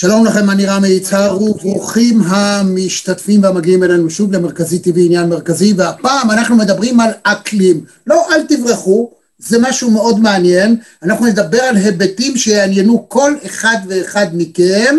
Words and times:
שלום 0.00 0.24
לכם, 0.24 0.50
אני 0.50 0.66
רמי 0.66 0.88
יצהר, 0.88 1.42
וברוכים 1.42 2.20
המשתתפים 2.22 3.42
והמגיעים 3.42 3.82
אלינו 3.82 4.10
שוב 4.10 4.32
למרכזי 4.32 4.78
טבעי 4.78 5.06
עניין 5.06 5.28
מרכזי, 5.28 5.72
והפעם 5.76 6.30
אנחנו 6.30 6.56
מדברים 6.56 7.00
על 7.00 7.10
אקלים. 7.22 7.84
לא, 8.06 8.26
אל 8.32 8.42
תברחו, 8.48 9.10
זה 9.38 9.58
משהו 9.60 9.90
מאוד 9.90 10.20
מעניין. 10.20 10.76
אנחנו 11.02 11.26
נדבר 11.26 11.60
על 11.60 11.76
היבטים 11.76 12.36
שיעניינו 12.36 13.08
כל 13.08 13.34
אחד 13.46 13.76
ואחד 13.88 14.26
מכם, 14.32 14.96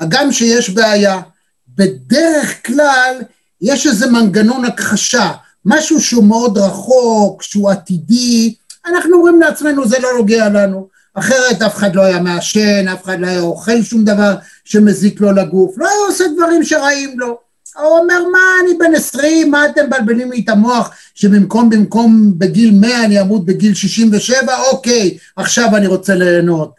הגם 0.00 0.32
שיש 0.32 0.70
בעיה. 0.70 1.20
בדרך 1.68 2.66
כלל 2.66 3.14
יש 3.62 3.86
איזה 3.86 4.10
מנגנון 4.10 4.64
הכחשה, 4.64 5.30
משהו 5.64 6.00
שהוא 6.00 6.24
מאוד 6.24 6.58
רחוק, 6.58 7.42
שהוא 7.42 7.70
עתידי, 7.70 8.54
אנחנו 8.86 9.16
אומרים 9.16 9.40
לעצמנו 9.40 9.88
זה 9.88 9.98
לא 9.98 10.08
נוגע 10.18 10.48
לנו. 10.48 10.93
אחרת 11.14 11.62
אף 11.62 11.76
אחד 11.76 11.94
לא 11.94 12.02
היה 12.02 12.20
מעשן, 12.20 12.88
אף 12.88 13.04
אחד 13.04 13.20
לא 13.20 13.26
היה 13.26 13.40
אוכל 13.40 13.82
שום 13.82 14.04
דבר 14.04 14.34
שמזיק 14.64 15.20
לו 15.20 15.32
לגוף, 15.32 15.78
לא 15.78 15.88
היה 15.88 15.98
עושה 16.08 16.24
דברים 16.36 16.64
שרעים 16.64 17.20
לו. 17.20 17.38
הוא 17.76 17.98
אומר, 17.98 18.28
מה, 18.32 18.38
אני 18.62 18.78
בן 18.78 18.94
עשרים, 18.94 19.50
מה 19.50 19.66
אתם 19.66 19.86
מבלבלים 19.86 20.32
לי 20.32 20.40
את 20.44 20.48
המוח 20.48 20.90
שבמקום 21.14 21.70
במקום 21.70 22.32
בגיל 22.38 22.78
מאה 22.80 23.04
אני 23.04 23.20
אמות 23.20 23.44
בגיל 23.44 23.74
שישים 23.74 24.10
ושבע? 24.12 24.56
אוקיי, 24.70 25.18
עכשיו 25.36 25.76
אני 25.76 25.86
רוצה 25.86 26.14
ליהנות. 26.14 26.74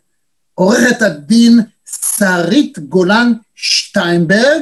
עורכת 0.54 1.02
הדין 1.02 1.60
שרית 2.18 2.80
גולן 2.80 3.34
שטיינברג, 3.56 4.62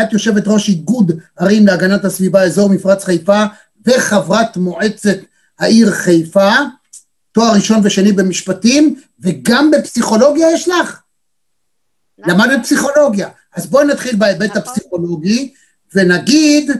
את 0.00 0.12
יושבת 0.12 0.42
ראש 0.46 0.68
איגוד 0.68 1.12
ערים 1.36 1.66
להגנת 1.66 2.04
הסביבה, 2.04 2.42
אזור 2.42 2.68
מפרץ 2.68 3.04
חיפה, 3.04 3.44
וחברת 3.86 4.56
מועצת 4.56 5.16
העיר 5.58 5.90
חיפה. 5.90 6.50
תואר 7.32 7.52
ראשון 7.54 7.80
ושני 7.84 8.12
במשפטים, 8.12 8.96
וגם 9.24 9.70
בפסיכולוגיה 9.70 10.52
יש 10.52 10.68
לך? 10.68 11.00
נכון. 12.18 12.34
למדת 12.34 12.62
פסיכולוגיה. 12.62 13.28
אז 13.56 13.66
בואי 13.66 13.86
נתחיל 13.86 14.16
בהיבט 14.16 14.50
נכון. 14.50 14.62
הפסיכולוגי, 14.62 15.54
ונגיד, 15.94 16.70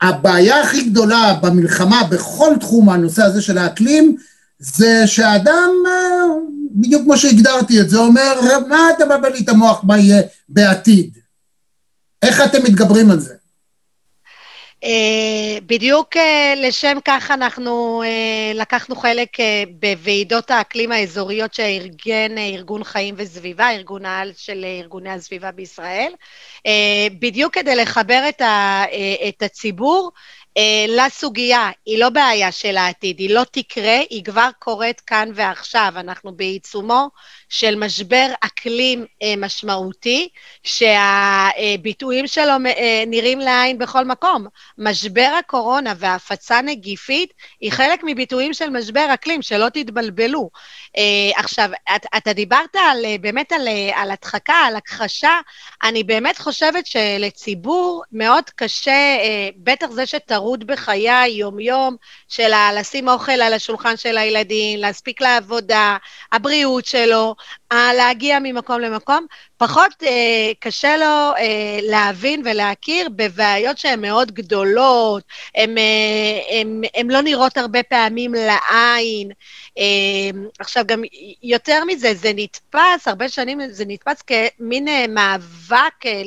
הבעיה 0.00 0.62
הכי 0.62 0.90
גדולה 0.90 1.34
במלחמה 1.42 2.02
בכל 2.10 2.54
תחום 2.60 2.90
הנושא 2.90 3.22
הזה 3.22 3.42
של 3.42 3.58
האקלים, 3.58 4.16
זה 4.58 5.06
שהאדם, 5.06 5.70
אה, 5.86 6.24
בדיוק 6.74 7.02
כמו 7.02 7.16
שהגדרתי 7.16 7.80
את 7.80 7.90
זה, 7.90 7.98
אומר, 7.98 8.58
מה 8.68 8.90
אתה 8.96 9.04
מבלבל 9.04 9.32
לי 9.32 9.40
את 9.44 9.48
המוח, 9.48 9.84
מה 9.84 9.98
יהיה 9.98 10.22
בעתיד? 10.48 11.18
איך 12.22 12.40
אתם 12.40 12.62
מתגברים 12.62 13.10
על 13.10 13.20
זה? 13.20 13.34
Uh, 14.84 15.60
בדיוק 15.66 16.16
uh, 16.16 16.20
לשם 16.56 16.98
כך 17.04 17.30
אנחנו 17.30 18.02
uh, 18.02 18.56
לקחנו 18.56 18.96
חלק 18.96 19.28
בוועידות 19.70 20.50
האקלים 20.50 20.92
האזוריות 20.92 21.54
שארגן 21.54 22.38
ארגון 22.38 22.84
חיים 22.84 23.14
וסביבה, 23.18 23.70
ארגון 23.70 24.04
העל 24.04 24.32
של 24.36 24.64
ארגוני 24.80 25.10
הסביבה 25.10 25.50
בישראל, 25.50 26.12
בדיוק 27.18 27.54
כדי 27.54 27.76
לחבר 27.76 28.22
את, 29.28 29.42
הציבור 29.42 30.10
אה, 30.14 30.20
לסוגיה, 30.88 31.70
היא 31.86 31.98
לא 31.98 32.08
בעיה 32.08 32.52
של 32.52 32.76
העתיד, 32.76 33.18
היא 33.18 33.34
לא 33.34 33.42
תקרה, 33.50 33.98
היא 34.10 34.24
כבר 34.24 34.48
קורית 34.58 35.00
כאן 35.00 35.28
ועכשיו. 35.34 35.92
אנחנו 35.96 36.32
בעיצומו 36.36 37.08
של 37.48 37.74
משבר 37.76 38.26
אקלים 38.40 39.06
אה, 39.22 39.34
משמעותי, 39.36 40.28
שהביטויים 40.62 42.26
שלו 42.26 42.52
אה, 42.66 43.04
נראים 43.06 43.38
לעין 43.38 43.78
בכל 43.78 44.04
מקום. 44.04 44.46
משבר 44.78 45.30
הקורונה 45.38 45.94
וההפצה 45.96 46.60
נגיפית 46.60 47.32
היא 47.60 47.72
חלק 47.72 48.00
מביטויים 48.04 48.54
של 48.54 48.70
משבר 48.70 49.06
אקלים, 49.14 49.42
שלא 49.42 49.68
תתבלבלו. 49.68 50.50
עכשיו, 51.36 51.70
את, 51.96 52.06
אתה 52.16 52.32
דיברת 52.32 52.76
על, 52.76 53.04
באמת 53.20 53.52
על, 53.52 53.68
על 53.94 54.10
הדחקה, 54.10 54.54
על 54.54 54.76
הכחשה, 54.76 55.40
אני 55.82 56.04
באמת 56.04 56.38
חושבת 56.38 56.86
שלציבור 56.86 58.02
מאוד 58.12 58.44
קשה, 58.56 59.16
בטח 59.56 59.86
זה 59.90 60.06
שתראו... 60.06 60.43
טרוד 60.44 60.66
בחיי 60.66 61.28
יום-יום, 61.30 61.96
של 62.28 62.50
לשים 62.76 63.08
אוכל 63.08 63.32
על 63.32 63.52
השולחן 63.52 63.96
של 63.96 64.18
הילדים, 64.18 64.78
להספיק 64.78 65.20
לעבודה, 65.20 65.96
הבריאות 66.32 66.84
שלו, 66.84 67.34
להגיע 67.96 68.38
ממקום 68.42 68.80
למקום, 68.80 69.26
פחות 69.56 70.02
אה, 70.02 70.52
קשה 70.60 70.96
לו 70.96 71.04
אה, 71.38 71.78
להבין 71.82 72.42
ולהכיר 72.44 73.08
בבעיות 73.16 73.78
שהן 73.78 74.00
מאוד 74.00 74.32
גדולות, 74.32 75.22
הן 75.54 75.78
אה, 75.78 77.02
לא 77.04 77.20
נראות 77.20 77.56
הרבה 77.56 77.82
פעמים 77.82 78.34
לעין. 78.34 79.30
אה, 79.78 80.48
עכשיו, 80.58 80.84
גם 80.86 81.02
יותר 81.42 81.84
מזה, 81.84 82.14
זה 82.14 82.32
נתפס, 82.34 83.08
הרבה 83.08 83.28
שנים 83.28 83.60
זה 83.70 83.84
נתפס 83.86 84.22
כמין 84.22 84.88
אה, 84.88 85.06
מאבק 85.08 86.06
אה, 86.06 86.22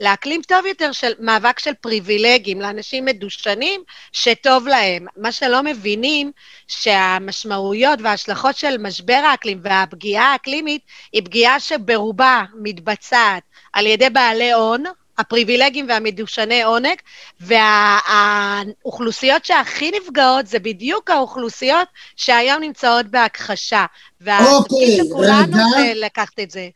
לאקלים 0.00 0.42
טוב 0.42 0.66
יותר, 0.66 0.92
של 0.92 1.12
מאבק 1.18 1.58
של 1.58 1.74
פריבילגים, 1.74 2.60
לאנשים 2.60 3.04
מדושנים 3.04 3.82
שטוב 4.12 4.68
להם. 4.68 5.06
מה 5.16 5.32
שלא 5.32 5.62
מבינים, 5.62 6.32
שהמשמעויות 6.68 7.98
וההשלכות 8.02 8.56
של 8.56 8.78
משבר 8.78 9.22
האקלים 9.30 9.60
והפגיעה 9.62 10.32
האקלימית 10.32 10.82
היא 11.12 11.22
פגיעה 11.24 11.60
שברובה 11.60 12.42
מתבצעת 12.62 13.42
על 13.72 13.86
ידי 13.86 14.10
בעלי 14.10 14.52
הון, 14.52 14.84
הפריבילגים 15.18 15.86
והמדושני 15.88 16.62
עונג, 16.62 16.96
והאוכלוסיות 17.40 19.44
שהכי 19.44 19.90
נפגעות 19.90 20.46
זה 20.46 20.58
בדיוק 20.58 21.10
האוכלוסיות 21.10 21.88
שהיום 22.16 22.62
נמצאות 22.62 23.06
בהכחשה. 23.06 23.86
והתפקיד 24.20 24.96
של 24.96 25.02
כולנו 25.12 25.56
זה 25.70 25.92
לקחת 25.94 26.40
את 26.40 26.50
זה. 26.50 26.68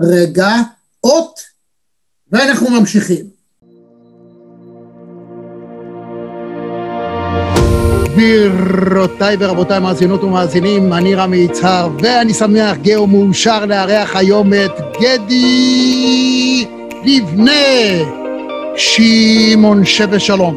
רגע, 0.00 0.48
אות, 1.04 1.40
ואנחנו 2.32 2.70
ממשיכים. 2.70 3.39
גבירותיי 8.20 9.36
ורבותיי, 9.38 9.80
מאזינות 9.80 10.24
ומאזינים, 10.24 10.92
אני 10.92 11.14
רמי 11.14 11.36
יצהר, 11.36 11.88
ואני 12.02 12.34
שמח, 12.34 12.76
גאו 12.82 13.06
מאושר 13.06 13.66
לארח 13.66 14.16
היום 14.16 14.54
את 14.54 14.80
גדי 15.00 16.66
לבנה, 17.04 17.50
שמעון 18.76 19.84
שווה 19.84 20.18
שלום. 20.18 20.56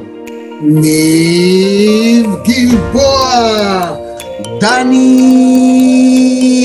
ניב 0.62 2.30
גלבוע, 2.44 3.30
דני 4.60 5.08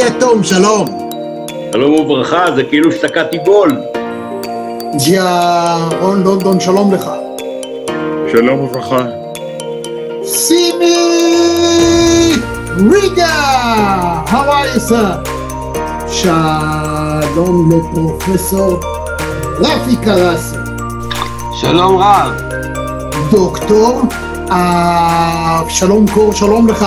יתום, 0.06 0.44
שלום. 0.44 0.86
שלום 1.72 1.92
וברכה, 1.92 2.44
זה 2.56 2.62
כאילו 2.64 2.92
שתקעתי 2.92 3.38
בול. 3.44 3.72
ג'יה 5.04 5.76
רון 6.00 6.22
לונדון, 6.22 6.60
שלום 6.60 6.94
לך. 6.94 7.10
שלום 8.32 8.60
וברכה. 8.60 9.17
Simi 10.28 10.94
Riga. 12.92 13.34
How 14.28 14.44
are 14.50 14.66
you, 14.68 14.80
sir? 14.80 15.24
שלום 16.08 17.70
לפרופסור 17.72 18.80
רפי 19.58 19.96
קרסי. 20.04 20.56
שלום 21.60 21.96
רב. 21.96 22.32
דוקטור 23.30 24.02
אבשלום 24.50 26.06
קור, 26.14 26.32
שלום 26.32 26.68
לך. 26.68 26.86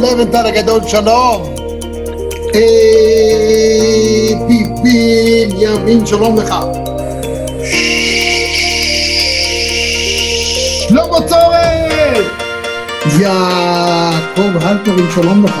לבנטל 0.00 0.46
הגדול, 0.46 0.80
שלום. 0.86 1.54
אה, 2.54 2.60
ביבי 4.46 5.48
ימין, 5.58 6.06
שלום 6.06 6.38
לך. 6.38 6.54
שלמה 10.88 11.20
צורן! 11.28 12.22
יעקב 13.20 14.66
הלפרין, 14.66 15.06
שלום 15.14 15.44
לך. 15.44 15.54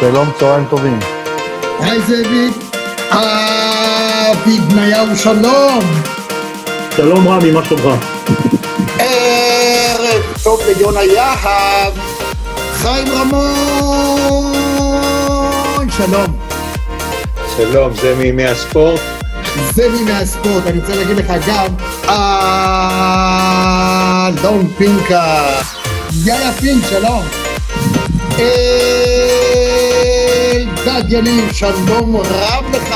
שלום, 0.00 0.30
צהריים 0.38 0.64
טובים. 0.70 0.98
היי 1.80 2.00
זאביק. 2.00 2.52
אבי 3.10 4.58
בניהו, 4.58 5.16
שלום. 5.16 5.80
שלום 6.96 7.28
רמי, 7.28 7.50
מה 7.50 7.64
שלומך? 7.64 8.04
טוב 10.46 10.60
ליונה 10.66 11.02
יהב. 11.02 11.92
חיים 12.72 13.08
רמון, 13.12 14.54
שלום. 15.96 16.36
שלום, 17.56 17.92
זה 17.94 18.14
מימי 18.14 18.44
הספורט. 18.44 19.00
זה 19.74 19.88
מימי 19.88 20.12
הספורט, 20.12 20.66
אני 20.66 20.80
רוצה 20.80 20.94
להגיד 20.94 21.16
לך 21.16 21.32
גם, 21.48 21.66
אלון 24.28 24.68
פינקה. 24.78 25.46
יאללה 26.24 26.52
פינק, 26.52 26.84
שלום. 26.90 27.22
אלדד 30.58 31.12
יניב, 31.12 31.52
שלום 31.52 32.16
רב 32.16 32.64
לך. 32.72 32.94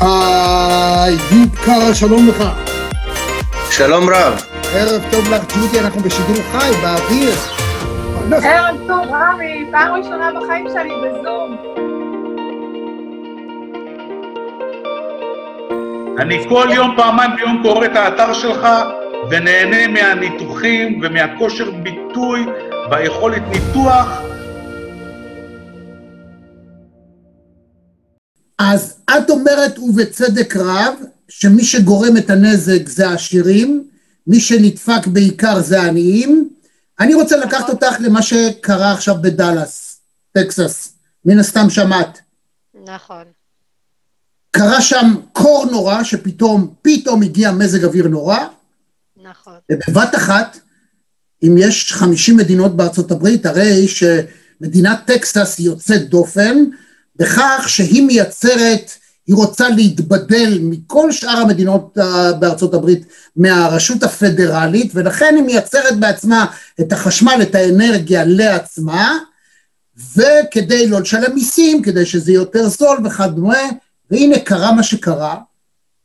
איוב 0.00 1.56
קרא, 1.64 1.94
שלום 1.94 2.28
לך. 2.28 2.44
שלום 3.70 4.10
רב. 4.10 4.45
ערב 4.78 5.02
טוב 5.10 5.28
לך, 5.30 5.42
ג'ודי, 5.54 5.80
אנחנו 5.80 6.00
בשידור 6.00 6.36
חי, 6.52 6.70
באוויר. 6.82 7.34
ערב 8.44 8.76
טוב, 8.86 9.06
רמי, 9.10 9.64
פעם 9.70 9.94
ראשונה 9.94 10.30
בחיים 10.36 10.66
שלי 10.72 10.90
בזום. 11.02 11.56
אני 16.18 16.48
כל 16.48 16.68
יום, 16.74 16.96
פעמיים 16.96 17.30
ביום 17.36 17.62
קורא 17.62 17.86
את 17.86 17.96
האתר 17.96 18.32
שלך 18.32 18.66
ונהנה 19.30 19.88
מהניתוחים 19.88 21.00
ומהכושר 21.02 21.70
ביטוי 21.70 22.46
והיכולת 22.90 23.42
ניתוח. 23.48 24.22
אז 28.58 29.00
את 29.18 29.30
אומרת, 29.30 29.78
ובצדק 29.78 30.56
רב, 30.56 30.94
שמי 31.28 31.64
שגורם 31.64 32.16
את 32.16 32.30
הנזק 32.30 32.88
זה 32.88 33.08
העשירים, 33.08 33.95
מי 34.26 34.40
שנדפק 34.40 35.06
בעיקר 35.06 35.60
זה 35.60 35.82
העניים. 35.82 36.50
אני 37.00 37.14
רוצה 37.14 37.36
לקחת 37.36 37.68
אותך 37.68 37.96
למה 38.00 38.22
שקרה 38.22 38.92
עכשיו 38.92 39.14
בדאלאס, 39.22 40.00
טקסס. 40.32 40.92
מן 41.24 41.38
הסתם 41.38 41.70
שמעת. 41.70 42.20
נכון. 42.84 43.24
קרה 44.50 44.80
שם 44.80 45.14
קור 45.32 45.66
נורא, 45.70 46.02
שפתאום, 46.02 46.74
פתאום 46.82 47.22
הגיע 47.22 47.52
מזג 47.52 47.84
אוויר 47.84 48.08
נורא, 48.08 48.38
נכון. 49.22 49.54
ובבת 49.72 50.14
אחת, 50.14 50.58
אם 51.42 51.54
יש 51.58 51.92
50 51.92 52.36
מדינות 52.36 52.76
בארצות 52.76 53.10
הברית, 53.10 53.46
הרי 53.46 53.88
שמדינת 53.88 54.98
טקסס 55.06 55.58
היא 55.58 55.66
יוצאת 55.66 56.08
דופן, 56.08 56.64
בכך 57.16 57.64
שהיא 57.68 58.02
מייצרת, 58.02 58.90
היא 59.26 59.36
רוצה 59.36 59.68
להתבדל 59.68 60.58
מכל 60.62 61.12
שאר 61.12 61.36
המדינות 61.36 61.98
אה, 61.98 62.32
בארצות 62.32 62.74
הברית 62.74 63.06
מהרשות 63.36 64.02
הפדרלית, 64.02 64.92
ולכן 64.94 65.34
היא 65.36 65.44
מייצרת 65.44 65.98
בעצמה 65.98 66.46
את 66.80 66.92
החשמל, 66.92 67.38
את 67.42 67.54
האנרגיה 67.54 68.24
לעצמה, 68.24 69.18
וכדי 70.16 70.86
לא 70.86 71.00
לשלם 71.00 71.34
מיסים, 71.34 71.82
כדי 71.82 72.06
שזה 72.06 72.32
יהיה 72.32 72.40
יותר 72.40 72.68
זול 72.68 72.98
וכדומה, 73.04 73.62
והנה 74.10 74.38
קרה 74.38 74.72
מה 74.72 74.82
שקרה, 74.82 75.36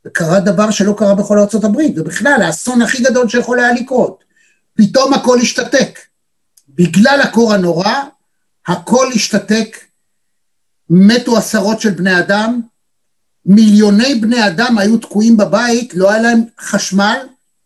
וקרה 0.06 0.40
דבר 0.40 0.72
שלא 0.72 0.94
קרה 0.98 1.16
בכל 1.16 1.40
ארצות 1.40 1.64
הברית, 1.64 2.00
ובכלל 2.00 2.42
האסון 2.42 2.82
הכי 2.82 3.04
גדול 3.04 3.30
שיכול 3.30 3.60
היה 3.60 3.74
לקרות. 3.74 4.24
פתאום 4.74 5.14
הכל 5.14 5.40
השתתק. 5.40 6.00
בגלל 6.70 7.22
הקור 7.24 7.54
הנורא, 7.54 7.94
הכל 8.68 9.08
השתתק, 9.16 9.78
מתו 10.90 11.38
עשרות 11.38 11.82
של 11.82 11.90
בני 11.90 12.20
אדם, 12.20 12.62
מיליוני 13.46 14.16
בני 14.16 14.48
אדם 14.48 14.78
היו 14.78 14.98
תקועים 14.98 15.38
בבית, 15.38 15.94
לא 15.96 16.12
היה 16.12 16.22
להם 16.22 16.42
חשמל, 16.60 17.18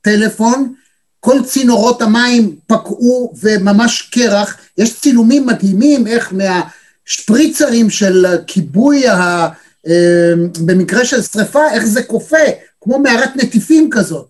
טלפון, 0.02 0.74
כל 1.20 1.44
צינורות 1.46 2.02
המים 2.02 2.56
פקעו 2.68 3.34
וממש 3.42 4.02
קרח, 4.02 4.58
יש 4.78 5.00
צילומים 5.00 5.46
מדהימים 5.46 6.08
איך 6.08 6.34
מהשפריצרים 6.34 7.90
של 7.90 8.26
כיבוי, 8.48 9.08
ה, 9.08 9.48
אה, 9.88 10.34
במקרה 10.66 11.06
של 11.06 11.22
שריפה, 11.22 11.72
איך 11.72 11.86
זה 11.86 12.04
קופא, 12.04 12.52
כמו 12.82 13.00
מערת 13.00 13.36
נטיפים 13.36 13.90
כזאת. 13.92 14.28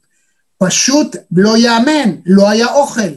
פשוט 0.58 1.16
לא 1.32 1.58
יאמן, 1.58 2.16
לא 2.26 2.50
היה 2.50 2.68
אוכל. 2.68 3.12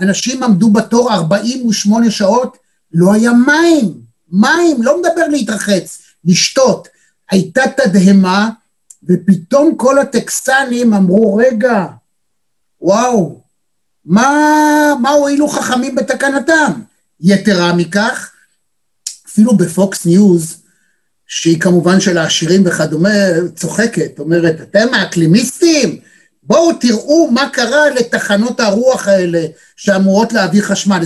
אנשים 0.00 0.42
עמדו 0.42 0.70
בתור 0.70 1.12
48 1.12 2.10
שעות, 2.10 2.56
לא 2.92 3.12
היה 3.12 3.32
מים, 3.32 3.92
מים, 4.32 4.82
לא 4.82 4.98
מדבר 4.98 5.28
להתרחץ, 5.28 6.02
לשתות. 6.24 6.88
הייתה 7.30 7.62
תדהמה, 7.76 8.50
ופתאום 9.08 9.76
כל 9.76 9.98
הטקסנים 9.98 10.94
אמרו, 10.94 11.36
רגע, 11.36 11.86
וואו, 12.80 13.40
מה, 14.04 14.28
מה 15.02 15.10
הועילו 15.10 15.48
חכמים 15.48 15.94
בתקנתם? 15.94 16.72
יתרה 17.20 17.72
מכך, 17.72 18.30
אפילו 19.26 19.56
בפוקס 19.56 20.06
ניוז, 20.06 20.56
שהיא 21.26 21.60
כמובן 21.60 22.00
של 22.00 22.18
העשירים 22.18 22.62
וכדומה, 22.66 23.08
צוחקת, 23.56 24.18
אומרת, 24.18 24.60
אתם 24.60 24.94
האקלימיסטים? 24.94 26.00
בואו 26.42 26.72
תראו 26.72 27.30
מה 27.30 27.48
קרה 27.52 27.90
לתחנות 27.90 28.60
הרוח 28.60 29.08
האלה 29.08 29.46
שאמורות 29.76 30.32
להביא 30.32 30.62
חשמל. 30.62 31.00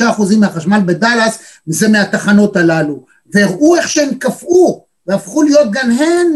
25% 0.00 0.36
מהחשמל 0.36 0.80
בדאלאס 0.86 1.38
זה 1.66 1.88
מהתחנות 1.88 2.56
הללו. 2.56 3.06
והראו 3.34 3.76
איך 3.76 3.88
שהן 3.88 4.14
קפאו, 4.14 4.84
והפכו 5.08 5.42
להיות 5.42 5.70
גם 5.70 5.90
הן 5.90 6.26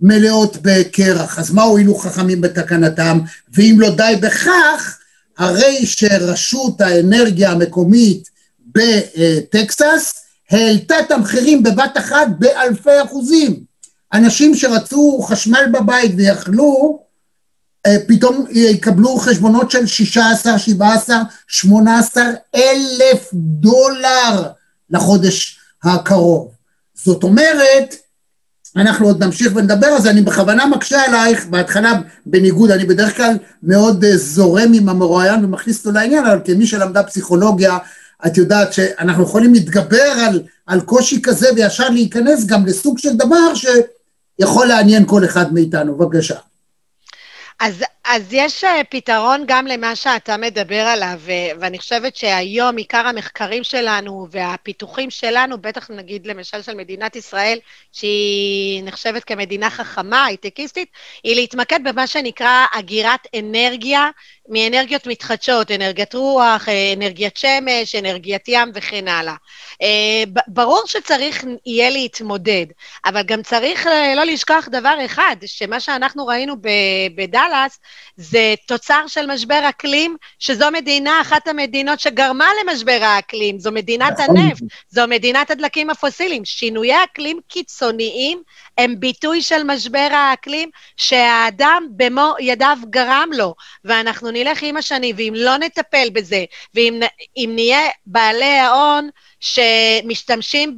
מלאות 0.00 0.56
בקרח. 0.62 1.38
אז 1.38 1.50
מה 1.50 1.62
הועילו 1.62 1.94
חכמים 1.94 2.40
בתקנתם? 2.40 3.18
ואם 3.52 3.76
לא 3.78 3.90
די 3.96 4.14
בכך, 4.20 4.98
הרי 5.38 5.86
שרשות 5.86 6.80
האנרגיה 6.80 7.50
המקומית 7.50 8.28
בטקסס 8.66 10.14
העלתה 10.50 11.00
את 11.00 11.10
המחירים 11.10 11.62
בבת 11.62 11.98
אחת 11.98 12.26
באלפי 12.38 13.02
אחוזים. 13.04 13.60
אנשים 14.12 14.54
שרצו 14.54 15.22
חשמל 15.22 15.64
בבית 15.72 16.12
ויכלו, 16.16 17.04
פתאום 18.06 18.46
יקבלו 18.50 19.16
חשבונות 19.16 19.70
של 19.70 19.86
16, 19.86 20.58
17, 20.58 21.22
18 21.48 22.24
אלף 22.54 23.30
דולר 23.32 24.48
לחודש 24.90 25.58
הקרוב. 25.84 26.50
זאת 26.94 27.22
אומרת, 27.22 27.94
אנחנו 28.76 29.06
עוד 29.06 29.24
נמשיך 29.24 29.52
ונדבר 29.56 29.86
על 29.86 30.02
זה, 30.02 30.10
אני 30.10 30.22
בכוונה 30.22 30.66
מקשה 30.66 31.02
עלייך, 31.02 31.46
בהתחלה 31.46 31.92
בניגוד, 32.26 32.70
אני 32.70 32.84
בדרך 32.84 33.16
כלל 33.16 33.36
מאוד 33.62 34.04
זורם 34.14 34.72
עם 34.74 34.88
המרואיין 34.88 35.44
ומכניס 35.44 35.78
אותו 35.78 35.98
לעניין, 35.98 36.26
אבל 36.26 36.40
כמי 36.44 36.66
שלמדה 36.66 37.02
פסיכולוגיה, 37.02 37.78
את 38.26 38.36
יודעת 38.36 38.72
שאנחנו 38.72 39.22
יכולים 39.22 39.52
להתגבר 39.52 40.02
על, 40.02 40.42
על 40.66 40.80
קושי 40.80 41.22
כזה 41.22 41.48
וישר 41.56 41.88
להיכנס 41.88 42.46
גם 42.46 42.66
לסוג 42.66 42.98
של 42.98 43.16
דבר 43.16 43.54
שיכול 43.54 44.66
לעניין 44.66 45.06
כל 45.06 45.24
אחד 45.24 45.54
מאיתנו. 45.54 45.96
בבקשה. 45.96 46.36
אז, 47.60 47.74
אז 48.06 48.22
יש 48.32 48.64
פתרון 48.90 49.44
גם 49.46 49.66
למה 49.66 49.96
שאתה 49.96 50.36
מדבר 50.36 50.80
עליו, 50.80 51.20
ואני 51.60 51.78
חושבת 51.78 52.16
שהיום 52.16 52.76
עיקר 52.76 53.06
המחקרים 53.06 53.64
שלנו 53.64 54.26
והפיתוחים 54.30 55.10
שלנו, 55.10 55.58
בטח 55.60 55.90
נגיד 55.90 56.26
למשל 56.26 56.62
של 56.62 56.74
מדינת 56.74 57.16
ישראל, 57.16 57.58
שהיא 57.92 58.82
נחשבת 58.84 59.24
כמדינה 59.24 59.70
חכמה, 59.70 60.24
הייטקיסטית, 60.24 60.88
היא 61.24 61.34
להתמקד 61.34 61.80
במה 61.84 62.06
שנקרא 62.06 62.66
אגירת 62.72 63.26
אנרגיה 63.38 64.10
מאנרגיות 64.48 65.06
מתחדשות, 65.06 65.70
אנרגיית 65.70 66.14
רוח, 66.14 66.68
אנרגיית 66.96 67.36
שמש, 67.36 67.94
אנרגיית 67.94 68.48
ים 68.48 68.70
וכן 68.74 69.08
הלאה. 69.08 69.34
ברור 70.46 70.82
שצריך 70.86 71.44
יהיה 71.66 71.90
להתמודד, 71.90 72.66
אבל 73.04 73.22
גם 73.22 73.42
צריך 73.42 73.86
לא 74.16 74.24
לשכוח 74.24 74.68
דבר 74.68 74.94
אחד, 75.04 75.36
שמה 75.46 75.80
שאנחנו 75.80 76.26
ראינו 76.26 76.54
בדאלאס, 77.16 77.80
זה 78.16 78.54
תוצר 78.66 79.04
של 79.06 79.32
משבר 79.32 79.68
אקלים, 79.68 80.16
שזו 80.38 80.70
מדינה, 80.72 81.20
אחת 81.20 81.48
המדינות 81.48 82.00
שגרמה 82.00 82.48
למשבר 82.62 82.98
האקלים, 83.02 83.58
זו 83.58 83.72
מדינת 83.72 84.12
נכון. 84.20 84.36
הנפט, 84.36 84.62
זו 84.88 85.02
מדינת 85.08 85.50
הדלקים 85.50 85.90
הפוסיליים. 85.90 86.44
שינויי 86.44 87.04
אקלים 87.04 87.40
קיצוניים 87.48 88.42
הם 88.78 89.00
ביטוי 89.00 89.42
של 89.42 89.62
משבר 89.64 90.08
האקלים 90.12 90.70
שהאדם 90.96 91.86
במו 91.90 92.34
ידיו 92.40 92.78
גרם 92.90 93.28
לו, 93.36 93.54
ואנחנו 93.84 94.30
נלך 94.30 94.62
עם 94.62 94.76
השני, 94.76 95.12
ואם 95.16 95.32
לא 95.36 95.56
נטפל 95.56 96.08
בזה, 96.12 96.44
ואם 96.74 97.00
נהיה 97.54 97.80
בעלי 98.06 98.58
ההון 98.58 99.08
שמשתמשים 99.44 100.76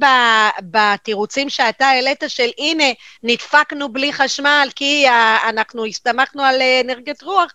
בתירוצים 0.61 1.49
שאתה 1.49 1.87
העלית 1.87 2.23
של 2.27 2.49
הנה, 2.57 2.83
נדפקנו 3.23 3.93
בלי 3.93 4.13
חשמל 4.13 4.69
כי 4.75 5.07
ה- 5.07 5.49
אנחנו 5.49 5.85
הסתמכנו 5.85 6.43
על 6.43 6.61
אה, 6.61 6.81
אנרגיית 6.83 7.23
רוח, 7.23 7.51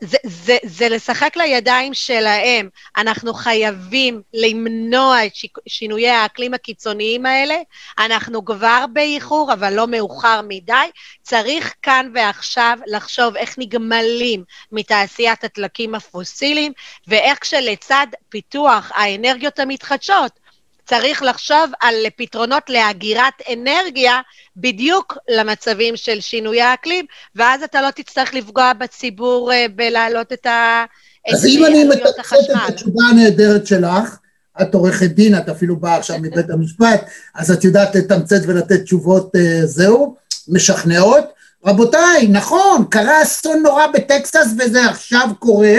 זה, 0.00 0.16
זה, 0.24 0.56
זה 0.64 0.88
לשחק 0.88 1.36
לידיים 1.36 1.94
שלהם. 1.94 2.68
אנחנו 2.96 3.34
חייבים 3.34 4.22
למנוע 4.34 5.26
את 5.26 5.32
שינויי 5.68 6.10
האקלים 6.10 6.54
הקיצוניים 6.54 7.26
האלה. 7.26 7.56
אנחנו 7.98 8.44
כבר 8.44 8.84
באיחור, 8.92 9.52
אבל 9.52 9.74
לא 9.74 9.86
מאוחר 9.86 10.40
מדי. 10.48 10.86
צריך 11.22 11.74
כאן 11.82 12.10
ועכשיו 12.14 12.78
לחשוב 12.86 13.36
איך 13.36 13.58
נגמלים 13.58 14.44
מתעשיית 14.72 15.44
הדלקים 15.44 15.94
הפוסיליים, 15.94 16.72
ואיך 17.06 17.44
שלצד 17.44 18.06
פיתוח 18.28 18.92
האנרגיות 18.94 19.58
המתחדשות, 19.58 20.46
צריך 20.86 21.22
לחשוב 21.22 21.70
על 21.80 21.94
פתרונות 22.16 22.62
לאגירת 22.68 23.32
אנרגיה 23.52 24.20
בדיוק 24.56 25.18
למצבים 25.28 25.96
של 25.96 26.20
שינויי 26.20 26.62
האקלים, 26.62 27.04
ואז 27.36 27.62
אתה 27.62 27.82
לא 27.82 27.90
תצטרך 27.90 28.34
לפגוע 28.34 28.72
בציבור 28.72 29.52
אה, 29.52 29.66
בלהעלות 29.76 30.32
את 30.32 30.46
ה... 30.46 30.84
אז 31.32 31.46
אם 31.46 31.64
אני 31.64 31.84
מתמצת 31.84 32.18
החשמל. 32.18 32.54
את 32.54 32.68
התשובה 32.68 33.02
הנהדרת 33.10 33.66
שלך, 33.66 34.18
את 34.62 34.74
עורכת 34.74 35.10
דין, 35.10 35.38
את 35.38 35.48
אפילו 35.48 35.76
באה 35.76 35.96
עכשיו 35.96 36.16
מבית 36.18 36.50
המשפט, 36.50 37.00
אז 37.34 37.50
את 37.50 37.64
יודעת 37.64 37.94
לתמצת 37.94 38.40
ולתת 38.46 38.82
תשובות 38.82 39.36
אה, 39.36 39.66
זהו, 39.66 40.16
משכנעות. 40.48 41.24
רבותיי, 41.66 42.28
נכון, 42.28 42.84
קרה 42.90 43.22
אסון 43.22 43.62
נורא 43.62 43.86
בטקסס 43.86 44.46
וזה 44.58 44.86
עכשיו 44.86 45.28
קורה, 45.38 45.78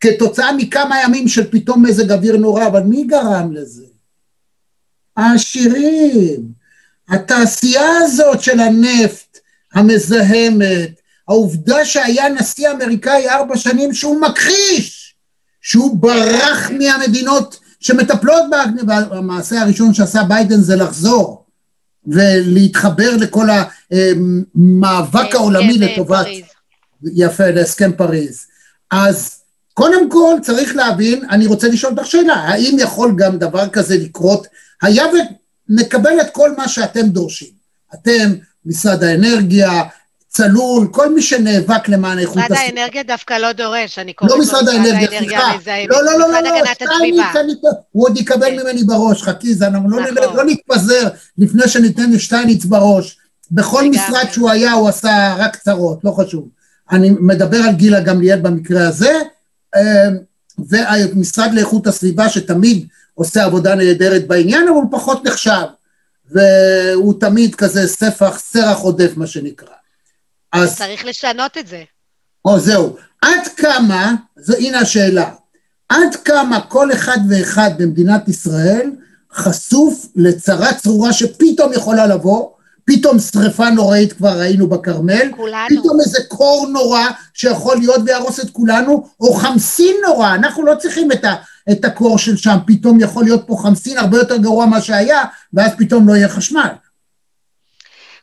כתוצאה 0.00 0.52
מכמה 0.52 1.02
ימים 1.04 1.28
של 1.28 1.50
פתאום 1.50 1.86
מזג 1.86 2.12
אוויר 2.12 2.36
נורא, 2.36 2.66
אבל 2.66 2.80
מי 2.80 3.04
גרם 3.04 3.52
לזה? 3.52 3.95
העשירים. 5.16 6.56
התעשייה 7.08 7.90
הזאת 8.02 8.42
של 8.42 8.60
הנפט 8.60 9.38
המזהמת, 9.74 11.00
העובדה 11.28 11.84
שהיה 11.84 12.28
נשיא 12.28 12.70
אמריקאי 12.70 13.28
ארבע 13.28 13.56
שנים 13.56 13.94
שהוא 13.94 14.20
מכחיש, 14.20 15.14
שהוא 15.60 15.96
ברח 15.96 16.70
מהמדינות 16.70 17.58
שמטפלות 17.80 18.44
והמעשה 18.86 19.62
הראשון 19.62 19.94
שעשה 19.94 20.22
ביידן 20.22 20.60
זה 20.60 20.76
לחזור 20.76 21.46
ולהתחבר 22.06 23.16
לכל 23.16 23.46
המאבק 23.50 25.34
העולמי 25.34 25.82
אה, 25.82 25.86
לטובת, 25.86 26.24
פריז. 26.26 26.44
יפה, 27.14 27.50
להסכם 27.50 27.92
פריז. 27.92 28.46
אז 28.90 29.35
קודם 29.76 30.10
כל 30.10 30.34
צריך 30.42 30.76
להבין, 30.76 31.24
אני 31.30 31.46
רוצה 31.46 31.68
לשאול 31.68 31.92
אותך 31.92 32.06
שאלה, 32.06 32.34
האם 32.34 32.76
יכול 32.80 33.14
גם 33.16 33.38
דבר 33.38 33.68
כזה 33.68 33.96
לקרות, 33.96 34.46
היה 34.82 35.04
ונקבל 35.68 36.20
את 36.20 36.30
כל 36.30 36.56
מה 36.56 36.68
שאתם 36.68 37.08
דורשים, 37.08 37.48
אתם, 37.94 38.32
משרד 38.66 39.04
האנרגיה, 39.04 39.82
צלול, 40.28 40.88
כל 40.90 41.14
מי 41.14 41.22
שנאבק 41.22 41.88
למען 41.88 42.18
איכות 42.18 42.36
משרד 42.36 42.52
הסביבה. 42.52 42.80
האנרגיה 42.80 43.02
דווקא 43.02 43.34
לא 43.34 43.52
דורש, 43.52 43.98
אני 43.98 44.12
קוראת 44.12 44.30
לא 44.30 44.38
לו 44.38 44.42
משרד 44.42 44.68
האנרגיה, 44.68 45.18
סליחה. 45.18 45.52
לא, 45.88 46.04
לא, 46.04 46.18
לא, 46.18 46.18
לא, 46.18 46.28
משרד 46.28 46.44
לא. 46.44 46.74
שטייניץ, 46.74 47.58
הוא 47.92 48.04
עוד 48.04 48.18
יקבל 48.18 48.46
כן. 48.46 48.56
ממני 48.60 48.84
בראש, 48.84 49.22
חכי, 49.22 49.54
זה 49.54 49.66
אנחנו 49.66 49.90
לא 49.90 50.00
נכון. 50.00 50.36
לא 50.36 50.44
נתפזר 50.44 51.08
לפני 51.38 51.68
שניתן 51.68 52.10
לשטייניץ 52.10 52.64
בראש. 52.64 53.18
בכל. 53.50 53.84
משרד 53.84 54.26
שהוא 54.32 54.50
היה, 54.50 54.72
הוא 54.72 54.88
עשה 54.88 55.34
רק 55.38 55.56
צרות, 55.56 56.04
לא 56.04 56.10
חשוב. 56.10 56.48
אני 56.90 57.10
מדבר 57.20 57.58
על 57.58 57.72
גילה 57.72 58.00
גמליאל 58.00 58.40
במקרה 58.40 58.88
הזה, 58.88 59.12
והמשרד 60.58 61.54
לאיכות 61.54 61.86
הסביבה 61.86 62.28
שתמיד 62.28 62.86
עושה 63.14 63.44
עבודה 63.44 63.74
נהדרת 63.74 64.26
בעניין, 64.26 64.68
אבל 64.68 64.76
הוא 64.76 64.90
פחות 64.90 65.24
נחשב. 65.24 65.66
והוא 66.30 67.20
תמיד 67.20 67.54
כזה 67.54 67.88
ספח, 67.88 68.38
סרח 68.38 68.78
עודף, 68.78 69.12
מה 69.16 69.26
שנקרא. 69.26 69.74
אז 70.52 70.76
צריך 70.76 71.04
לשנות 71.04 71.58
את 71.58 71.66
זה. 71.66 71.82
או 72.44 72.60
זהו, 72.60 72.96
עד 73.22 73.46
כמה, 73.56 74.14
זו 74.36 74.56
הנה 74.56 74.78
השאלה, 74.78 75.30
עד 75.88 76.16
כמה 76.24 76.60
כל 76.60 76.92
אחד 76.92 77.18
ואחד 77.30 77.70
במדינת 77.78 78.28
ישראל 78.28 78.90
חשוף 79.32 80.06
לצרה 80.16 80.74
צרורה 80.74 81.12
שפתאום 81.12 81.72
יכולה 81.72 82.06
לבוא, 82.06 82.50
פתאום 82.86 83.18
שריפה 83.18 83.70
נוראית 83.70 84.12
כבר 84.12 84.38
ראינו 84.40 84.66
בכרמל. 84.66 85.30
פתאום 85.68 86.00
איזה 86.00 86.18
קור 86.28 86.66
נורא 86.72 87.04
שיכול 87.34 87.76
להיות 87.76 88.00
ויהרוס 88.06 88.40
את 88.40 88.50
כולנו, 88.50 89.08
או 89.20 89.34
חמסין 89.34 89.96
נורא, 90.06 90.34
אנחנו 90.34 90.66
לא 90.66 90.74
צריכים 90.74 91.12
את, 91.12 91.24
ה, 91.24 91.34
את 91.72 91.84
הקור 91.84 92.18
של 92.18 92.36
שם, 92.36 92.56
פתאום 92.66 93.00
יכול 93.00 93.24
להיות 93.24 93.42
פה 93.46 93.56
חמסין 93.62 93.98
הרבה 93.98 94.18
יותר 94.18 94.36
גרוע 94.36 94.66
ממה 94.66 94.80
שהיה, 94.80 95.24
ואז 95.54 95.70
פתאום 95.78 96.08
לא 96.08 96.14
יהיה 96.14 96.28
חשמל. 96.28 96.68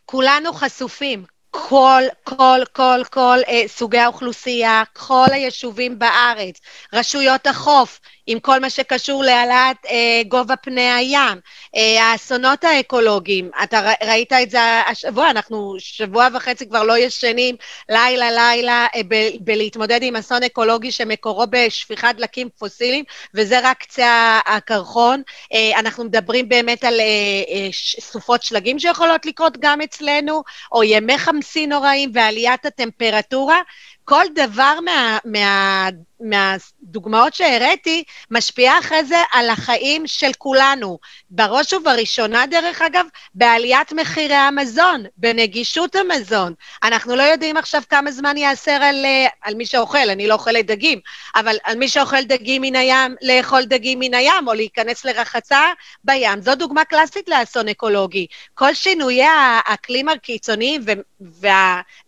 כולנו 0.05 0.53
חשופים. 0.53 1.24
כל, 1.55 2.03
כל, 2.24 2.60
כל, 2.72 3.01
כל 3.10 3.38
אה, 3.48 3.63
סוגי 3.67 3.98
האוכלוסייה, 3.98 4.84
כל 4.93 5.25
היישובים 5.32 6.00
בארץ, 6.00 6.55
רשויות 6.93 7.48
החוף, 7.48 8.00
עם 8.27 8.39
כל 8.39 8.60
מה 8.60 8.70
שקשור 8.70 9.24
להעלאת 9.24 9.77
אה, 9.89 10.22
גובה 10.27 10.56
פני 10.56 10.92
הים, 10.92 11.38
אה, 11.75 12.03
האסונות 12.03 12.63
האקולוגיים, 12.63 13.51
אתה 13.63 13.80
ר, 13.80 13.94
ראית 14.08 14.34
את 14.34 14.50
זה 14.50 14.60
השבוע, 14.88 15.30
אנחנו 15.30 15.75
שבוע 15.80 16.27
וחצי 16.34 16.70
כבר 16.70 16.84
לא 16.84 16.98
ישנים 16.98 17.56
לילה 17.89 18.32
לילה 18.32 18.88
אה, 18.96 19.01
בלהתמודד 19.42 20.00
עם 20.03 20.15
אסון 20.15 20.44
אקולוגי 20.44 20.92
שמקורו 20.92 21.46
בשפיכת 21.50 22.13
דלקים 22.18 22.50
פוסיליים, 22.60 23.03
וזה 23.34 23.60
רק 23.63 23.77
קצה 23.77 24.39
הקרחון. 24.46 25.22
אה, 25.53 25.80
אנחנו 25.80 26.03
מדברים 26.03 26.50
באמת 26.50 26.84
על 26.84 27.00
אה, 27.00 27.06
אה, 27.50 27.68
סופות 28.00 28.44
שלגים 28.44 28.80
שיכולות 28.80 29.25
לקרות 29.25 29.58
גם 29.60 29.82
אצלנו, 29.82 30.44
או 30.72 30.84
ימי 30.84 31.18
חמסין 31.18 31.72
נוראים 31.72 32.12
ועליית 32.13 32.65
הטמפרטורה. 32.65 33.62
כל 34.05 34.24
דבר 34.36 34.79
מה, 34.86 35.17
מה, 35.25 35.89
מהדוגמאות 36.24 37.33
שהראיתי 37.33 38.03
משפיעה 38.31 38.79
אחרי 38.79 39.03
זה 39.03 39.17
על 39.31 39.50
החיים 39.50 40.07
של 40.07 40.31
כולנו. 40.38 41.00
בראש 41.29 41.74
ובראשונה, 41.74 42.45
דרך 42.48 42.81
אגב, 42.81 43.05
בעליית 43.36 43.93
מחירי 43.93 44.36
המזון, 44.36 45.03
בנגישות 45.17 45.95
המזון. 45.95 46.53
אנחנו 46.83 47.15
לא 47.15 47.24
יודעים 47.24 47.57
עכשיו 47.57 47.81
כמה 47.89 48.12
זמן 48.12 48.38
ייאסר 48.38 48.72
על, 48.72 49.05
אה, 49.05 49.27
על 49.41 49.55
מי 49.55 49.65
שאוכל, 49.65 50.10
אני 50.10 50.27
לא 50.27 50.33
אוכלת 50.33 50.65
דגים, 50.65 51.00
אבל 51.36 51.55
על 51.63 51.77
מי 51.77 51.88
שאוכל 51.88 52.24
דגים 52.24 52.62
מן 52.62 52.75
הים, 52.75 53.15
לאכול 53.22 53.65
דגים 53.65 54.00
מן 54.00 54.13
הים, 54.13 54.48
או 54.48 54.53
להיכנס 54.53 55.05
לרחצה 55.05 55.62
בים. 56.03 56.41
זו 56.41 56.55
דוגמה 56.55 56.86
קלאסית 56.86 57.29
לאסון 57.29 57.69
אקולוגי. 57.69 58.27
כל 58.53 58.74
שינויי 58.74 59.24
האקלים 59.24 60.10
הקיצוניים, 60.10 60.81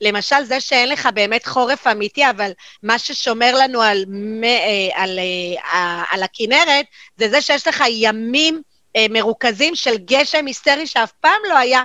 ולמשל 0.01 0.43
זה 0.43 0.59
שאין 0.59 0.89
לך 0.89 1.09
באמת 1.13 1.45
חורף 1.45 1.84
אמיתי, 1.87 2.29
אבל 2.29 2.51
מה 2.83 2.99
ששומר 2.99 3.55
לנו 3.55 3.81
על, 3.81 4.05
אה, 4.43 5.03
על, 5.03 5.19
אה, 5.73 6.03
על 6.11 6.23
הכינרת, 6.23 6.85
זה 7.17 7.29
זה 7.29 7.41
שיש 7.41 7.67
לך 7.67 7.83
ימים 7.89 8.61
אה, 8.95 9.05
מרוכזים 9.09 9.75
של 9.75 9.97
גשם 9.97 10.45
היסטרי 10.45 10.87
שאף 10.87 11.11
פעם 11.11 11.39
לא 11.49 11.57
היה 11.57 11.83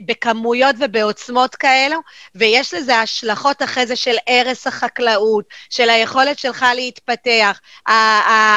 בכמויות 0.00 0.76
ובעוצמות 0.78 1.54
כאלו, 1.54 1.98
ויש 2.34 2.74
לזה 2.74 2.96
השלכות 2.96 3.62
אחרי 3.62 3.86
זה 3.86 3.96
של 3.96 4.16
הרס 4.26 4.66
החקלאות, 4.66 5.44
של 5.70 5.90
היכולת 5.90 6.38
שלך 6.38 6.66
להתפתח, 6.74 7.60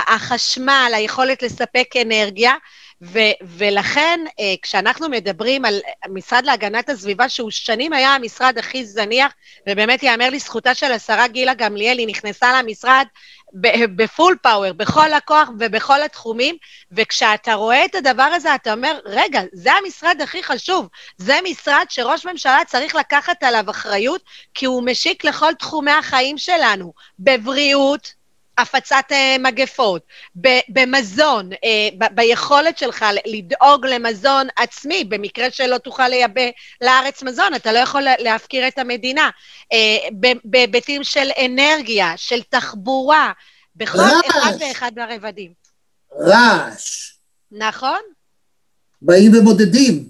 החשמל, 0.07 0.91
היכולת 0.95 1.43
לספק 1.43 1.87
אנרגיה, 2.01 2.53
ו- 3.01 3.47
ולכן 3.57 4.19
אה, 4.39 4.53
כשאנחנו 4.61 5.09
מדברים 5.09 5.65
על 5.65 5.79
המשרד 6.03 6.45
להגנת 6.45 6.89
הסביבה, 6.89 7.29
שהוא 7.29 7.51
שנים 7.51 7.93
היה 7.93 8.15
המשרד 8.15 8.57
הכי 8.57 8.85
זניח, 8.85 9.31
ובאמת 9.69 10.03
ייאמר 10.03 10.29
לזכותה 10.29 10.73
של 10.73 10.91
השרה 10.91 11.27
גילה 11.27 11.53
גמליאל, 11.53 11.97
היא 11.97 12.07
נכנסה 12.07 12.61
למשרד 12.61 13.05
בפול 13.95 14.37
פאוור, 14.41 14.71
בכל 14.73 15.13
הכוח 15.13 15.49
ובכל 15.59 16.01
התחומים, 16.01 16.55
וכשאתה 16.91 17.53
רואה 17.53 17.85
את 17.85 17.95
הדבר 17.95 18.23
הזה, 18.23 18.55
אתה 18.55 18.73
אומר, 18.73 18.99
רגע, 19.05 19.41
זה 19.53 19.73
המשרד 19.73 20.21
הכי 20.21 20.43
חשוב, 20.43 20.87
זה 21.17 21.39
משרד 21.49 21.85
שראש 21.89 22.25
ממשלה 22.25 22.59
צריך 22.67 22.95
לקחת 22.95 23.43
עליו 23.43 23.69
אחריות, 23.69 24.21
כי 24.53 24.65
הוא 24.65 24.83
משיק 24.83 25.23
לכל 25.23 25.53
תחומי 25.53 25.91
החיים 25.91 26.37
שלנו, 26.37 26.93
בבריאות, 27.19 28.18
הפצת 28.61 29.03
אה, 29.11 29.35
מגפות, 29.39 30.01
במזון, 30.69 31.49
אה, 31.63 32.07
ביכולת 32.11 32.77
שלך 32.77 33.05
לדאוג 33.25 33.85
למזון 33.85 34.47
עצמי, 34.57 35.03
במקרה 35.03 35.51
שלא 35.51 35.77
תוכל 35.77 36.07
לייבא 36.07 36.41
לארץ 36.81 37.23
מזון, 37.23 37.55
אתה 37.55 37.71
לא 37.73 37.77
יכול 37.79 38.01
להפקיר 38.19 38.67
את 38.67 38.77
המדינה. 38.77 39.29
אה, 39.73 39.97
בהיבטים 40.45 41.03
של 41.03 41.29
אנרגיה, 41.45 42.13
של 42.17 42.41
תחבורה, 42.49 43.31
בכל 43.75 43.97
רעש. 43.97 44.25
אחד 44.29 44.51
ואחד 44.59 44.91
מהרבדים. 44.95 45.53
רעש. 46.19 47.13
נכון? 47.51 47.99
באים 49.01 49.31
ומודדים, 49.37 50.09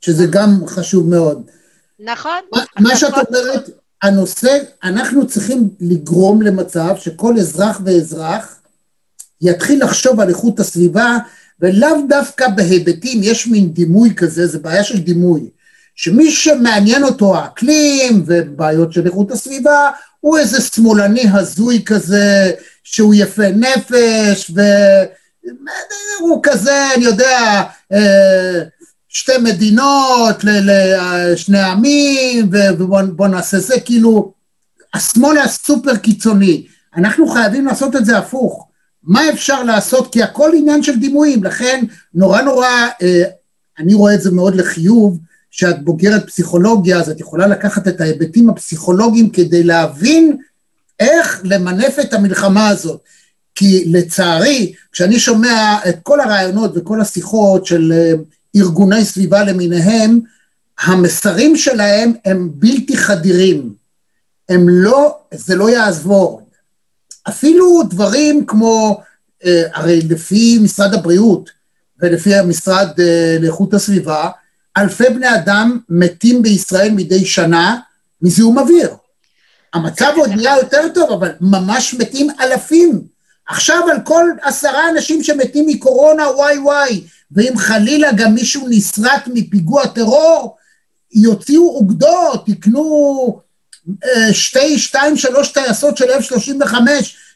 שזה 0.00 0.24
גם 0.32 0.48
חשוב 0.66 1.08
מאוד. 1.10 1.50
נכון? 1.98 2.40
מה- 2.52 2.64
מה 2.80 2.96
שאת 2.96 3.12
אומרת, 3.28 3.64
הנושא, 4.02 4.58
אנחנו 4.84 5.26
צריכים 5.26 5.68
לגרום 5.80 6.42
למצב 6.42 6.94
שכל 6.96 7.38
אזרח 7.38 7.80
ואזרח 7.84 8.60
יתחיל 9.40 9.84
לחשוב 9.84 10.20
על 10.20 10.28
איכות 10.28 10.60
הסביבה, 10.60 11.16
ולאו 11.60 12.06
דווקא 12.08 12.48
בהיבטים, 12.48 13.20
יש 13.22 13.46
מין 13.46 13.72
דימוי 13.72 14.14
כזה, 14.16 14.46
זה 14.46 14.58
בעיה 14.58 14.84
של 14.84 14.98
דימוי, 14.98 15.48
שמי 15.94 16.30
שמעניין 16.30 17.04
אותו 17.04 17.36
האקלים 17.36 18.24
ובעיות 18.26 18.92
של 18.92 19.06
איכות 19.06 19.30
הסביבה, 19.30 19.90
הוא 20.20 20.38
איזה 20.38 20.60
שמאלני 20.60 21.24
הזוי 21.32 21.82
כזה, 21.86 22.52
שהוא 22.84 23.14
יפה 23.14 23.48
נפש, 23.48 24.50
והוא 26.20 26.40
כזה, 26.42 26.94
אני 26.94 27.04
יודע, 27.04 27.62
אה, 27.92 28.62
שתי 29.08 29.32
מדינות 29.42 30.44
לשני 30.44 31.60
עמים, 31.60 32.50
ובוא 32.78 33.28
נעשה 33.28 33.58
זה, 33.58 33.80
כאילו, 33.80 34.32
השמאל 34.94 35.38
הסופר 35.38 35.96
קיצוני. 35.96 36.66
אנחנו 36.96 37.28
חייבים 37.28 37.66
לעשות 37.66 37.96
את 37.96 38.04
זה 38.04 38.18
הפוך. 38.18 38.68
מה 39.02 39.30
אפשר 39.30 39.62
לעשות? 39.62 40.12
כי 40.12 40.22
הכל 40.22 40.50
עניין 40.56 40.82
של 40.82 40.98
דימויים, 40.98 41.44
לכן 41.44 41.84
נורא 42.14 42.42
נורא, 42.42 42.68
אה, 43.02 43.22
אני 43.78 43.94
רואה 43.94 44.14
את 44.14 44.22
זה 44.22 44.30
מאוד 44.30 44.54
לחיוב, 44.54 45.18
שאת 45.50 45.84
בוגרת 45.84 46.26
פסיכולוגיה, 46.26 46.98
אז 46.98 47.10
את 47.10 47.20
יכולה 47.20 47.46
לקחת 47.46 47.88
את 47.88 48.00
ההיבטים 48.00 48.50
הפסיכולוגיים 48.50 49.30
כדי 49.30 49.62
להבין 49.62 50.36
איך 51.00 51.40
למנף 51.44 51.98
את 51.98 52.14
המלחמה 52.14 52.68
הזאת. 52.68 53.00
כי 53.54 53.84
לצערי, 53.86 54.72
כשאני 54.92 55.18
שומע 55.18 55.78
את 55.88 55.96
כל 56.02 56.20
הרעיונות 56.20 56.72
וכל 56.74 57.00
השיחות 57.00 57.66
של 57.66 57.92
אה, 57.92 58.12
ארגוני 58.56 59.04
סביבה 59.04 59.44
למיניהם, 59.44 60.20
המסרים 60.78 61.56
שלהם 61.56 62.12
הם 62.24 62.50
בלתי 62.54 62.96
חדירים. 62.96 63.74
הם 64.48 64.68
לא, 64.68 65.18
זה 65.34 65.54
לא 65.56 65.70
יעזור. 65.70 66.48
אפילו 67.28 67.82
דברים 67.90 68.46
כמו, 68.46 69.00
אה, 69.44 69.62
הרי 69.72 70.00
לפי 70.00 70.58
משרד 70.62 70.94
הבריאות 70.94 71.50
ולפי 72.00 72.34
המשרד 72.34 72.88
אה, 73.00 73.36
לאיכות 73.40 73.74
הסביבה, 73.74 74.30
אלפי 74.76 75.04
בני 75.04 75.34
אדם 75.34 75.78
מתים 75.88 76.42
בישראל 76.42 76.90
מדי 76.92 77.24
שנה 77.24 77.76
מזיהום 78.22 78.58
אוויר. 78.58 78.94
המצב 79.74 80.12
עוד 80.16 80.30
נהיה 80.30 80.56
יותר 80.56 80.88
טוב, 80.94 81.12
אבל 81.12 81.32
ממש 81.40 81.94
מתים 81.94 82.28
אלפים. 82.40 83.02
עכשיו 83.48 83.82
על 83.90 83.98
כל 84.04 84.24
עשרה 84.42 84.90
אנשים 84.90 85.22
שמתים 85.22 85.66
מקורונה, 85.66 86.30
וואי 86.30 86.58
וואי, 86.58 87.04
ואם 87.32 87.52
חלילה 87.56 88.12
גם 88.12 88.34
מישהו 88.34 88.68
נסרט 88.70 89.28
מפיגוע 89.34 89.86
טרור, 89.86 90.56
יוציאו 91.12 91.68
אוגדות, 91.68 92.48
יקנו 92.48 93.40
אה, 94.04 94.32
שתי, 94.34 94.78
שתיים, 94.78 95.16
שלוש 95.16 95.48
טייסות 95.48 95.96
של 95.96 96.04
F-35, 96.04 96.74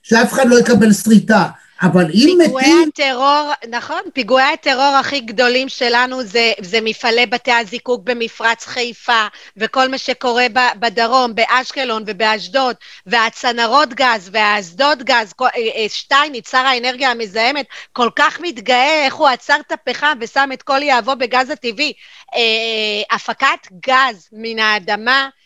שאף 0.03 0.33
אחד 0.33 0.47
לא 0.47 0.59
יקבל 0.61 0.93
שריטה. 0.93 1.49
אבל 1.83 2.05
אם 2.15 2.39
פיגועי 2.45 2.75
מתים... 2.75 2.89
הטרור, 2.89 3.53
נכון, 3.69 4.01
פיגועי 4.13 4.53
הטרור 4.53 4.97
הכי 5.01 5.21
גדולים 5.21 5.69
שלנו 5.69 6.23
זה, 6.23 6.53
זה 6.61 6.79
מפעלי 6.83 7.27
בתי 7.27 7.53
הזיקוק 7.53 8.03
במפרץ 8.05 8.67
חיפה, 8.67 9.27
וכל 9.57 9.89
מה 9.89 9.99
שקורה 9.99 10.47
ב, 10.53 10.59
בדרום, 10.81 11.35
באשקלון 11.35 12.03
ובאשדוד, 12.07 12.77
והצנרות 13.07 13.95
גז 13.95 14.31
והאסדות 14.33 15.03
גז, 15.03 15.35
אה, 15.43 15.47
אה, 15.57 15.87
שטייניץ, 15.89 16.51
שר 16.51 16.59
האנרגיה 16.59 17.11
המזהמת, 17.11 17.67
כל 17.93 18.09
כך 18.17 18.41
מתגאה 18.41 19.05
איך 19.05 19.15
הוא 19.15 19.29
עצר 19.29 19.57
את 19.67 19.73
הפחם 19.73 20.19
ושם 20.21 20.51
את 20.53 20.63
כל 20.63 20.83
יהבו 20.83 21.17
בגז 21.17 21.51
הטבעי. 21.51 21.93
אה, 22.35 23.17
הפקת 23.17 23.69
גז 23.87 24.29
מן 24.33 24.59
האדמה 24.59 25.23
אה, 25.23 25.42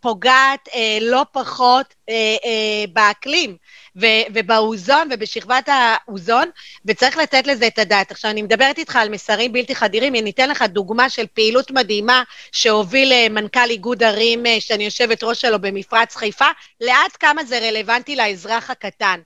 פוגעת 0.00 0.68
אה, 0.74 0.98
לא 1.00 1.26
פחות 1.32 1.94
אה, 2.08 2.14
אה, 2.44 2.84
באקלים. 2.92 3.56
ו- 3.96 4.26
ובאוזון 4.34 5.08
ובשכבת 5.10 5.68
האוזון, 5.68 6.50
וצריך 6.84 7.16
לתת 7.16 7.46
לזה 7.46 7.66
את 7.66 7.78
הדעת. 7.78 8.10
עכשיו, 8.10 8.30
אני 8.30 8.42
מדברת 8.42 8.78
איתך 8.78 8.96
על 8.96 9.08
מסרים 9.08 9.52
בלתי 9.52 9.74
חדירים, 9.74 10.14
אני 10.14 10.30
אתן 10.30 10.50
לך 10.50 10.62
דוגמה 10.62 11.10
של 11.10 11.26
פעילות 11.26 11.70
מדהימה 11.70 12.22
שהוביל 12.52 13.12
אה, 13.12 13.26
מנכ"ל 13.30 13.70
איגוד 13.70 14.02
ערים, 14.02 14.46
אה, 14.46 14.56
שאני 14.60 14.84
יושבת 14.84 15.24
ראש 15.24 15.40
שלו 15.40 15.58
במפרץ 15.58 16.16
חיפה, 16.16 16.48
לעד 16.80 17.12
כמה 17.20 17.44
זה 17.44 17.58
רלוונטי 17.58 18.16
לאזרח 18.16 18.70
הקטן. 18.70 19.20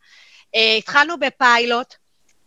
אה, 0.55 0.75
התחלנו 0.79 1.18
בפיילוט 1.18 1.94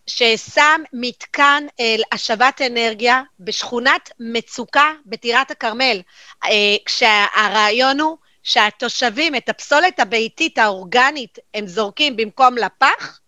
ששם 0.07 0.81
מתקן 0.93 1.63
אה, 1.79 1.95
השבת 2.11 2.61
אנרגיה 2.61 3.21
בשכונת 3.39 4.09
מצוקה 4.19 4.91
בטירת 5.05 5.51
הכרמל, 5.51 6.01
אה, 6.45 6.75
כשהרעיון 6.85 7.99
הוא 7.99 8.17
שהתושבים 8.43 9.35
את 9.35 9.49
הפסולת 9.49 9.99
הביתית 9.99 10.57
האורגנית 10.57 11.37
הם 11.53 11.67
זורקים 11.67 12.15
במקום 12.15 12.57
לפח, 12.57 13.19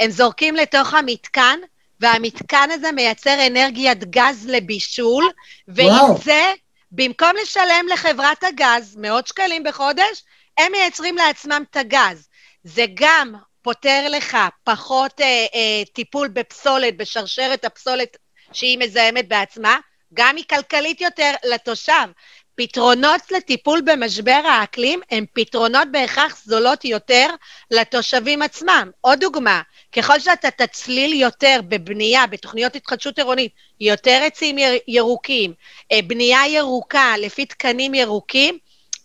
הם 0.00 0.10
זורקים 0.10 0.56
לתוך 0.56 0.94
המתקן, 0.94 1.58
והמתקן 2.00 2.68
הזה 2.72 2.92
מייצר 2.92 3.46
אנרגיית 3.46 4.04
גז 4.04 4.46
לבישול, 4.48 5.30
ועם. 5.68 6.16
זה, 6.24 6.52
במקום 6.92 7.30
לשלם 7.42 7.86
לחברת 7.92 8.44
הגז 8.44 8.96
מאות 8.96 9.26
שקלים 9.26 9.64
בחודש, 9.64 10.22
הם 10.58 10.72
מייצרים 10.72 11.16
לעצמם 11.16 11.64
את 11.70 11.76
הגז. 11.76 12.28
זה 12.64 12.84
גם 12.94 13.34
פותר 13.62 14.06
לך 14.10 14.36
פחות 14.64 15.20
אה, 15.20 15.46
אה, 15.54 15.82
טיפול 15.92 16.28
בפסולת, 16.28 16.96
בשרשרת 16.96 17.64
הפסולת 17.64 18.16
שהיא 18.52 18.78
מזהמת 18.78 19.28
בעצמה, 19.28 19.78
גם 20.14 20.36
היא 20.36 20.44
כלכלית 20.48 21.00
יותר 21.00 21.32
לתושב. 21.44 22.06
פתרונות 22.54 23.20
לטיפול 23.30 23.80
במשבר 23.80 24.40
האקלים 24.48 25.00
הם 25.10 25.24
פתרונות 25.32 25.88
בהכרח 25.92 26.42
זולות 26.44 26.84
יותר 26.84 27.26
לתושבים 27.70 28.42
עצמם. 28.42 28.90
עוד 29.00 29.20
דוגמה, 29.20 29.62
ככל 29.92 30.20
שאתה 30.20 30.50
תצליל 30.50 31.20
יותר 31.20 31.60
בבנייה, 31.68 32.26
בתוכניות 32.26 32.76
התחדשות 32.76 33.18
עירונית, 33.18 33.52
יותר 33.80 34.20
עצים 34.26 34.58
יר- 34.58 34.80
ירוקים, 34.88 35.52
אה, 35.92 35.98
בנייה 36.06 36.40
ירוקה 36.48 37.14
לפי 37.18 37.46
תקנים 37.46 37.94
ירוקים, 37.94 38.58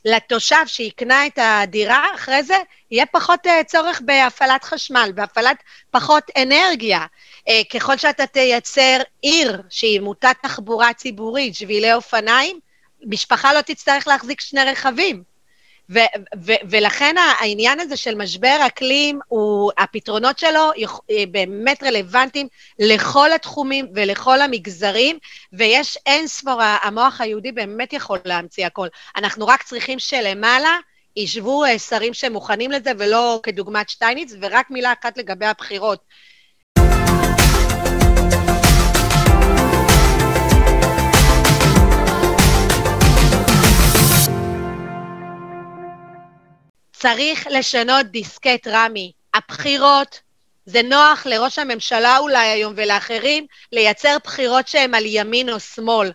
לתושב 0.06 0.64
שיקנה 0.68 1.28
את 1.28 1.40
הדירה, 1.42 2.06
אחרי 2.16 2.44
זה 2.44 2.58
יהיה 2.92 3.06
פחות 3.06 3.48
אה, 3.48 3.64
צורך 3.64 4.02
בהפעלת 4.06 4.64
חשמל, 4.64 5.12
בהפעלת 5.16 5.58
פחות 5.92 6.24
אנרגיה. 6.38 7.06
אה, 7.48 7.62
ככל 7.74 7.98
שאתה 7.98 8.28
תייצר 8.28 8.98
עיר 9.22 9.62
שהיא 9.70 10.00
מוטת 10.00 10.36
תחבורה 10.42 10.94
ציבורית, 10.94 11.56
שבילי 11.56 11.94
אופניים, 11.94 12.60
משפחה 13.06 13.54
לא 13.54 13.62
תצטרך 13.62 14.08
להחזיק 14.08 14.42
שני 14.42 14.64
רכבים. 14.64 15.35
ו- 15.90 16.00
ו- 16.46 16.62
ולכן 16.70 17.16
העניין 17.18 17.80
הזה 17.80 17.98
של 17.98 18.16
משבר 18.16 18.58
אקלים, 18.68 19.20
הוא, 19.28 19.72
הפתרונות 19.78 20.40
שלו 20.40 20.72
אה, 21.12 21.24
באמת 21.32 21.84
רלוונטיים 21.84 22.48
לכל 22.80 23.32
התחומים 23.32 23.88
ולכל 23.96 24.42
המגזרים, 24.42 25.20
ויש 25.54 25.98
אין 26.06 26.28
ספור, 26.28 26.62
המוח 26.62 27.22
היהודי 27.22 27.52
באמת 27.52 27.94
יכול 27.94 28.20
להמציא 28.26 28.66
הכל. 28.66 28.88
אנחנו 29.16 29.48
רק 29.48 29.64
צריכים 29.64 30.00
שלמעלה 30.00 30.78
ישבו 31.16 31.66
אה, 31.66 31.80
שרים 31.80 32.14
שמוכנים 32.14 32.72
לזה, 32.72 32.92
ולא 32.98 33.40
כדוגמת 33.44 33.90
שטייניץ, 33.90 34.34
ורק 34.42 34.70
מילה 34.70 34.94
אחת 35.02 35.18
לגבי 35.18 35.46
הבחירות. 35.46 36.00
צריך 47.00 47.48
לשנות 47.52 48.06
דיסקט, 48.06 48.68
רמי. 48.68 49.12
הבחירות, 49.34 50.20
זה 50.66 50.82
נוח 50.82 51.26
לראש 51.26 51.60
הממשלה 51.60 52.18
אולי 52.18 52.48
היום 52.48 52.74
ולאחרים 52.76 53.46
לייצר 53.72 54.18
בחירות 54.24 54.68
שהן 54.68 54.94
על 54.94 55.04
ימין 55.06 55.50
או 55.50 55.60
שמאל. 55.60 56.12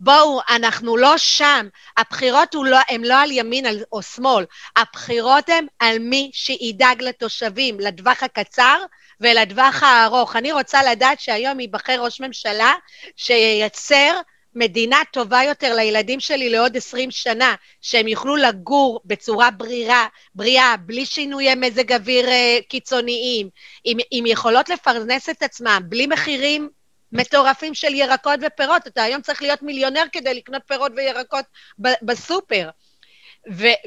בואו, 0.00 0.40
אנחנו 0.48 0.96
לא 0.96 1.18
שם. 1.18 1.68
הבחירות 1.96 2.54
הן 2.54 2.64
לא, 2.64 2.78
לא 3.08 3.14
על 3.14 3.30
ימין 3.30 3.66
או 3.92 4.02
שמאל, 4.02 4.44
הבחירות 4.76 5.48
הן 5.48 5.66
על 5.78 5.98
מי 5.98 6.30
שידאג 6.34 7.02
לתושבים, 7.02 7.80
לטווח 7.80 8.22
הקצר 8.22 8.78
ולטווח 9.20 9.82
הארוך. 9.82 10.36
אני 10.36 10.52
רוצה 10.52 10.82
לדעת 10.82 11.20
שהיום 11.20 11.60
ייבחר 11.60 12.04
ראש 12.04 12.20
ממשלה 12.20 12.74
שייצר 13.16 14.20
מדינה 14.54 14.96
טובה 15.12 15.42
יותר 15.42 15.74
לילדים 15.74 16.20
שלי 16.20 16.50
לעוד 16.50 16.76
20 16.76 17.10
שנה, 17.10 17.54
שהם 17.80 18.08
יוכלו 18.08 18.36
לגור 18.36 19.00
בצורה 19.04 19.50
ברירה, 19.50 20.06
בריאה, 20.34 20.74
בלי 20.76 21.06
שינויי 21.06 21.54
מזג 21.54 21.92
אוויר 21.92 22.28
אה, 22.28 22.58
קיצוניים, 22.68 23.48
עם, 23.84 23.98
עם 24.10 24.26
יכולות 24.26 24.68
לפרנס 24.68 25.28
את 25.28 25.42
עצמם, 25.42 25.82
בלי 25.88 26.06
מחירים 26.06 26.68
מטורפים 27.12 27.74
של 27.74 27.94
ירקות 27.94 28.40
ופירות. 28.46 28.86
אתה 28.86 29.02
היום 29.02 29.22
צריך 29.22 29.42
להיות 29.42 29.62
מיליונר 29.62 30.04
כדי 30.12 30.34
לקנות 30.34 30.62
פירות 30.66 30.92
וירקות 30.96 31.44
בסופר. 31.78 32.68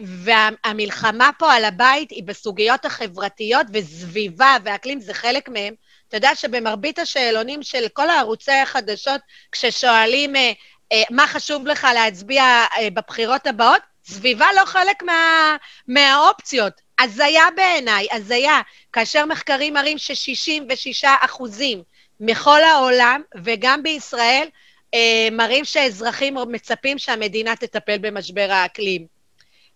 והמלחמה 0.04 1.30
פה 1.40 1.54
על 1.54 1.66
הבית 1.66 2.12
היא 2.12 2.24
בסוגיות 2.24 2.86
החברתיות, 2.86 3.68
וסביבה 3.74 4.58
ואקלים 4.64 5.00
זה 5.00 5.14
חלק 5.14 5.50
מהם. 5.50 5.74
אתה 6.08 6.18
יודע 6.18 6.36
שבמרבית 6.36 7.00
השאלונים 7.00 7.64
של 7.64 7.88
כל 7.94 8.10
הערוצי 8.10 8.52
החדשות, 8.52 9.22
כששואלים 9.52 10.36
אה, 10.36 10.52
אה, 10.92 11.04
מה 11.10 11.28
חשוב 11.28 11.68
לך 11.68 11.88
להצביע 11.94 12.44
אה, 12.44 12.90
בבחירות 12.90 13.48
הבאות, 13.48 13.82
סביבה 14.06 14.48
לא 14.56 14.66
חלק 14.66 15.04
מה, 15.04 15.56
מהאופציות. 15.88 16.74
הזיה 17.00 17.44
בעיניי, 17.56 18.08
הזיה. 18.12 18.62
כאשר 18.94 19.26
מחקרים 19.26 19.74
מראים 19.74 19.98
ש-66 19.98 21.08
אחוזים 21.22 21.84
מכל 22.20 22.64
העולם, 22.64 23.22
וגם 23.44 23.84
בישראל, 23.84 24.48
אה, 24.94 25.28
מראים 25.32 25.66
שאזרחים 25.66 26.38
מצפים 26.48 26.98
שהמדינה 26.98 27.56
תטפל 27.56 27.98
במשבר 27.98 28.48
האקלים. 28.52 29.06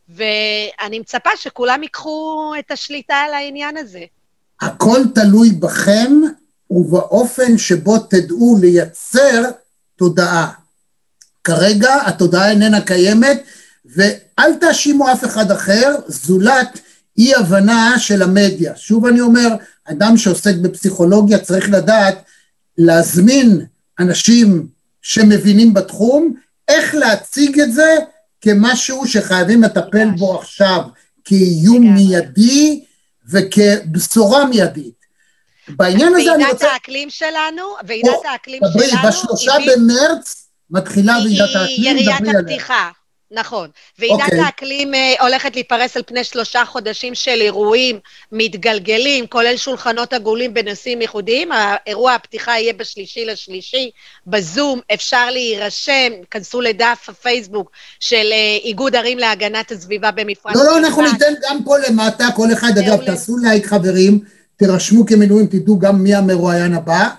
ואני 0.10 1.00
מצפה 1.00 1.38
שכולם 1.38 1.84
ייקחו 1.84 2.54
את 2.60 2.72
השליטה 2.72 3.16
על 3.16 3.34
העניין 3.34 3.78
הזה. 3.78 4.06
הכל 4.62 5.02
תלוי 5.16 5.52
בכם 5.52 6.12
ובאופן 6.70 7.58
שבו 7.58 8.00
תדעו 8.00 8.58
לייצר 8.62 9.44
תודעה. 9.96 10.52
כרגע 11.44 11.96
התודעה 12.06 12.50
איננה 12.50 12.82
קיימת, 12.82 13.44
ואל 13.86 14.56
תאשימו 14.62 15.12
אף 15.12 15.26
אחד 15.26 15.52
אחר, 15.52 15.96
זולת 16.08 16.80
אי 17.18 17.36
הבנה 17.36 18.00
של 18.00 18.22
המדיה. 18.22 18.76
שוב 18.76 19.06
אני 19.06 19.22
אומר, 19.22 19.48
אדם 19.86 20.18
שעוסק 20.18 20.56
בפסיכולוגיה 20.56 21.40
צריך 21.40 21.70
לדעת 21.70 22.24
להזמין 22.78 23.66
אנשים 24.00 24.68
שמבינים 25.02 25.74
בתחום, 25.74 26.34
איך 26.68 26.96
להציג 26.96 27.60
את 27.60 27.74
זה 27.74 27.96
כמשהו 28.42 29.08
שחייבים 29.08 29.64
לטפל 29.64 30.10
בו 30.18 30.40
עכשיו, 30.40 30.82
כאיום 31.24 31.94
מיידי 31.94 32.84
וכבשורה 33.32 34.46
מיידית. 34.46 35.00
בעניין 35.68 36.14
הזה 36.16 36.36
אני 36.36 36.46
רוצה... 36.46 36.46
ועידת 36.46 36.62
האקלים 36.62 37.10
שלנו, 37.10 37.64
ועידת 37.88 38.26
האקלים 38.32 38.62
שלנו... 38.74 39.08
בשלושה 39.08 39.54
במרץ 39.68 40.48
מתחילה 40.70 41.18
ועידת 41.24 41.56
האקלים, 41.56 41.78
דברי 41.78 41.90
עליה. 41.90 42.18
היא 42.18 42.26
יריית 42.26 42.36
הפתיחה. 42.44 42.90
נכון. 43.32 43.70
ועידת 44.00 44.20
okay. 44.20 44.24
אוקיי. 44.24 44.40
האקלים 44.40 44.94
uh, 44.94 45.22
הולכת 45.22 45.56
להיפרס 45.56 45.98
על 45.98 46.04
פני 46.06 46.24
שלושה 46.24 46.66
חודשים 46.66 47.16
של 47.16 47.42
אירועים 47.42 48.00
מתגלגלים, 48.32 49.28
כולל 49.28 49.58
שולחנות 49.58 50.14
עגולים 50.14 50.54
בנושאים 50.54 51.02
ייחודיים. 51.02 51.50
האירוע 51.52 52.14
הפתיחה 52.14 52.52
יהיה 52.52 52.74
בשלישי 52.74 53.26
לשלישי, 53.26 53.92
בזום, 54.28 54.80
אפשר 54.94 55.30
להירשם, 55.30 56.12
כנסו 56.32 56.62
לדף 56.62 57.06
הפייסבוק 57.08 57.72
של 58.00 58.16
uh, 58.32 58.66
איגוד 58.66 58.96
ערים 58.96 59.18
להגנת 59.18 59.72
הסביבה 59.72 60.12
במפרץ. 60.12 60.56
לא, 60.56 60.64
לא, 60.64 60.78
אנחנו 60.78 61.02
ניתן 61.02 61.34
גם 61.50 61.64
פה 61.64 61.76
למטה, 61.78 62.28
כל 62.36 62.54
אחד, 62.54 62.78
אגב, 62.78 63.06
תעשו 63.06 63.38
לייק 63.38 63.66
חברים, 63.66 64.20
תירשמו 64.58 65.06
כמנויים, 65.06 65.48
תדעו 65.48 65.80
גם 65.80 66.04
מי 66.04 66.16
המרואיין 66.16 66.74
הבא, 66.74 67.10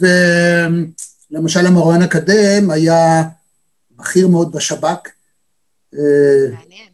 ולמשל 0.00 1.66
המרואיין 1.66 2.02
הקדם 2.02 2.70
היה 2.70 3.22
בכיר 3.98 4.28
מאוד 4.28 4.52
בשב"כ. 4.52 5.19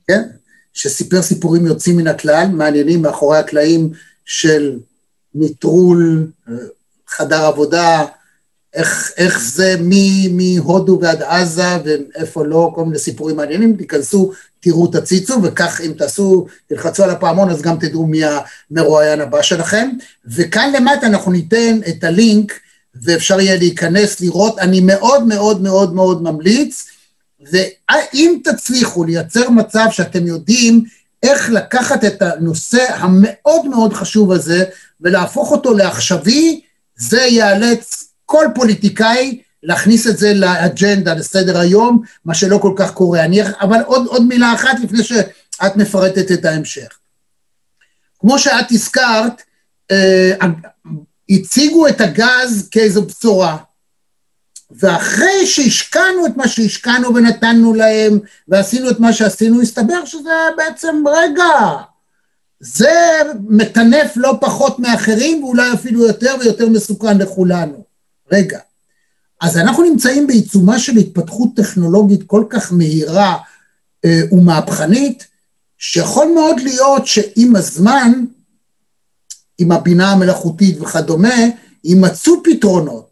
כן, 0.08 0.22
שסיפר 0.72 1.22
סיפורים 1.22 1.66
יוצאים 1.66 1.96
מן 1.96 2.06
הכלל, 2.06 2.46
מעניינים 2.52 3.02
מאחורי 3.02 3.38
הקלעים 3.38 3.90
של 4.24 4.78
נטרול, 5.34 6.26
חדר 7.08 7.44
עבודה, 7.44 8.04
איך, 8.74 9.12
איך 9.16 9.40
זה 9.40 9.76
מהודו 10.30 10.98
ועד 11.02 11.22
עזה 11.22 11.76
ואיפה 11.84 12.44
לא, 12.44 12.72
כל 12.74 12.84
מיני 12.84 12.98
סיפורים 12.98 13.36
מעניינים, 13.36 13.76
תיכנסו, 13.76 14.32
תראו, 14.60 14.86
תציצו, 14.86 15.42
וכך 15.42 15.80
אם 15.80 15.92
תעשו, 15.92 16.46
תלחצו 16.66 17.04
על 17.04 17.10
הפעמון, 17.10 17.50
אז 17.50 17.62
גם 17.62 17.76
תדעו 17.78 18.06
מי 18.06 18.20
המרואיין 18.70 19.20
הבא 19.20 19.42
שלכם. 19.42 19.90
וכאן 20.26 20.72
למטה 20.76 21.06
אנחנו 21.06 21.32
ניתן 21.32 21.78
את 21.88 22.04
הלינק, 22.04 22.52
ואפשר 23.02 23.40
יהיה 23.40 23.56
להיכנס, 23.56 24.20
לראות, 24.20 24.58
אני 24.58 24.80
מאוד 24.80 25.26
מאוד 25.26 25.62
מאוד 25.62 25.94
מאוד 25.94 26.22
ממליץ, 26.22 26.86
ואם 27.40 28.38
תצליחו 28.44 29.04
לייצר 29.04 29.50
מצב 29.50 29.86
שאתם 29.90 30.26
יודעים 30.26 30.84
איך 31.22 31.50
לקחת 31.50 32.04
את 32.04 32.22
הנושא 32.22 32.86
המאוד 32.94 33.66
מאוד 33.66 33.92
חשוב 33.92 34.32
הזה 34.32 34.64
ולהפוך 35.00 35.50
אותו 35.50 35.74
לעכשווי, 35.74 36.60
זה 36.96 37.20
יאלץ 37.22 38.04
כל 38.26 38.46
פוליטיקאי 38.54 39.40
להכניס 39.62 40.06
את 40.06 40.18
זה 40.18 40.34
לאג'נדה, 40.34 41.14
לסדר 41.14 41.58
היום, 41.58 42.02
מה 42.24 42.34
שלא 42.34 42.58
כל 42.58 42.72
כך 42.76 42.92
קורה. 42.92 43.24
אני, 43.24 43.42
אבל 43.60 43.80
עוד, 43.86 44.06
עוד 44.06 44.22
מילה 44.22 44.54
אחת 44.54 44.80
לפני 44.82 45.04
שאת 45.04 45.76
מפרטת 45.76 46.32
את 46.32 46.44
ההמשך. 46.44 46.98
כמו 48.18 48.38
שאת 48.38 48.70
הזכרת, 48.70 49.42
אה, 49.90 50.32
הציגו 51.30 51.88
את 51.88 52.00
הגז 52.00 52.68
כאיזו 52.70 53.02
בשורה. 53.02 53.56
ואחרי 54.70 55.46
שהשקענו 55.46 56.26
את 56.26 56.36
מה 56.36 56.48
שהשקענו 56.48 57.14
ונתנו 57.14 57.74
להם, 57.74 58.18
ועשינו 58.48 58.90
את 58.90 59.00
מה 59.00 59.12
שעשינו, 59.12 59.60
הסתבר 59.60 60.04
שזה 60.04 60.30
בעצם, 60.56 61.04
רגע, 61.08 61.76
זה 62.60 63.18
מטנף 63.48 64.12
לא 64.16 64.38
פחות 64.40 64.78
מאחרים, 64.78 65.44
ואולי 65.44 65.72
אפילו 65.72 66.06
יותר 66.06 66.34
ויותר 66.40 66.68
מסוכן 66.68 67.18
לכולנו. 67.18 67.84
רגע. 68.32 68.58
אז 69.40 69.58
אנחנו 69.58 69.82
נמצאים 69.82 70.26
בעיצומה 70.26 70.78
של 70.78 70.96
התפתחות 70.96 71.48
טכנולוגית 71.56 72.22
כל 72.26 72.44
כך 72.50 72.72
מהירה 72.72 73.36
אה, 74.04 74.20
ומהפכנית, 74.32 75.26
שיכול 75.78 76.26
מאוד 76.34 76.60
להיות 76.60 77.06
שעם 77.06 77.56
הזמן, 77.56 78.24
עם 79.58 79.72
הבינה 79.72 80.12
המלאכותית 80.12 80.80
וכדומה, 80.80 81.34
יימצאו 81.84 82.32
פתרונות. 82.44 83.05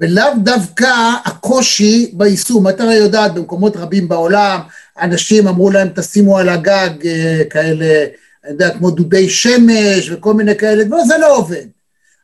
ולאו 0.00 0.28
דווקא 0.42 1.10
הקושי 1.24 2.10
ביישום. 2.12 2.68
את 2.68 2.80
הרי 2.80 2.94
יודעת, 2.94 3.34
במקומות 3.34 3.76
רבים 3.76 4.08
בעולם, 4.08 4.60
אנשים 5.00 5.48
אמרו 5.48 5.70
להם, 5.70 5.88
תשימו 5.94 6.38
על 6.38 6.48
הגג 6.48 7.06
אה, 7.06 7.42
כאלה, 7.50 8.04
אני 8.44 8.52
יודע, 8.52 8.70
כמו 8.78 8.90
דודי 8.90 9.28
שמש 9.28 10.10
וכל 10.10 10.34
מיני 10.34 10.56
כאלה 10.56 10.84
דברים, 10.84 11.04
זה 11.04 11.18
לא 11.18 11.36
עובד. 11.36 11.64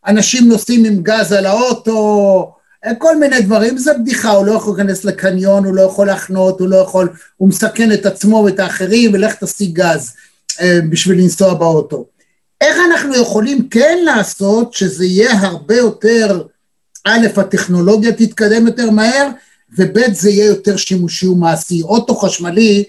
אנשים 0.07 0.49
נוסעים 0.49 0.85
עם 0.85 1.03
גז 1.03 1.33
על 1.33 1.47
האוטו, 1.47 2.53
אה, 2.87 2.95
כל 2.95 3.17
מיני 3.19 3.41
דברים, 3.41 3.79
זה 3.79 3.95
בדיחה, 3.95 4.31
הוא 4.31 4.47
לא 4.47 4.53
יכול 4.53 4.77
להיכנס 4.77 5.05
לקניון, 5.05 5.65
הוא 5.65 5.75
לא 5.75 5.83
יכול 5.83 6.07
להחנות, 6.07 6.61
הוא 6.61 6.69
לא 6.69 6.77
יכול, 6.77 7.09
הוא 7.37 7.49
מסכן 7.49 7.93
את 7.93 8.07
עצמו 8.07 8.37
ואת 8.37 8.61
האחרים, 8.61 9.11
ולך 9.15 9.35
תשיג 9.35 9.73
גז 9.73 10.13
אה, 10.61 10.79
בשביל 10.91 11.19
לנסוע 11.19 11.55
באוטו. 11.55 12.07
איך 12.61 12.77
אנחנו 12.91 13.17
יכולים 13.17 13.69
כן 13.69 13.99
לעשות 14.05 14.73
שזה 14.75 15.05
יהיה 15.05 15.33
הרבה 15.33 15.77
יותר 15.77 16.43
א', 17.05 17.27
הטכנולוגיה 17.37 18.13
תתקדם 18.13 18.67
יותר 18.67 18.91
מהר, 18.91 19.29
וב', 19.79 19.99
זה 20.13 20.31
יהיה 20.31 20.47
יותר 20.47 20.77
שימושי 20.77 21.27
ומעשי. 21.27 21.83
אוטו 21.83 22.17
חשמלי 22.17 22.85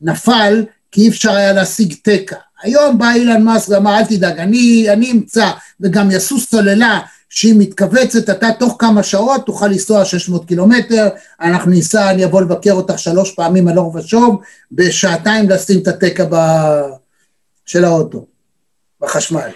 נפל 0.00 0.64
כי 0.92 1.00
אי 1.00 1.08
אפשר 1.08 1.30
היה 1.30 1.52
להשיג 1.52 1.94
תקע. 2.02 2.36
היום 2.62 2.98
בא 2.98 3.12
אילן 3.14 3.42
מאסק 3.42 3.68
ואמר, 3.68 3.98
אל 3.98 4.04
תדאג, 4.04 4.38
אני, 4.38 4.86
אני 4.92 5.12
אמצא, 5.12 5.50
וגם 5.80 6.10
יעשו 6.10 6.38
סוללה 6.38 7.00
שהיא 7.28 7.54
מתכווצת, 7.58 8.30
אתה 8.30 8.48
תוך 8.58 8.76
כמה 8.78 9.02
שעות 9.02 9.46
תוכל 9.46 9.66
לנסוע 9.66 10.04
600 10.04 10.48
קילומטר, 10.48 11.08
אנחנו 11.40 11.70
ניסע, 11.70 12.10
אני 12.10 12.24
אבוא 12.24 12.42
לבקר 12.42 12.72
אותך 12.72 12.98
שלוש 12.98 13.30
פעמים 13.30 13.68
הלוך 13.68 13.94
ושוב, 13.94 14.40
בשעתיים 14.72 15.50
לשים 15.50 15.80
את 15.82 15.88
התקע 15.88 16.24
ב... 16.30 16.36
של 17.66 17.84
האוטו, 17.84 18.26
בחשמל. 19.00 19.50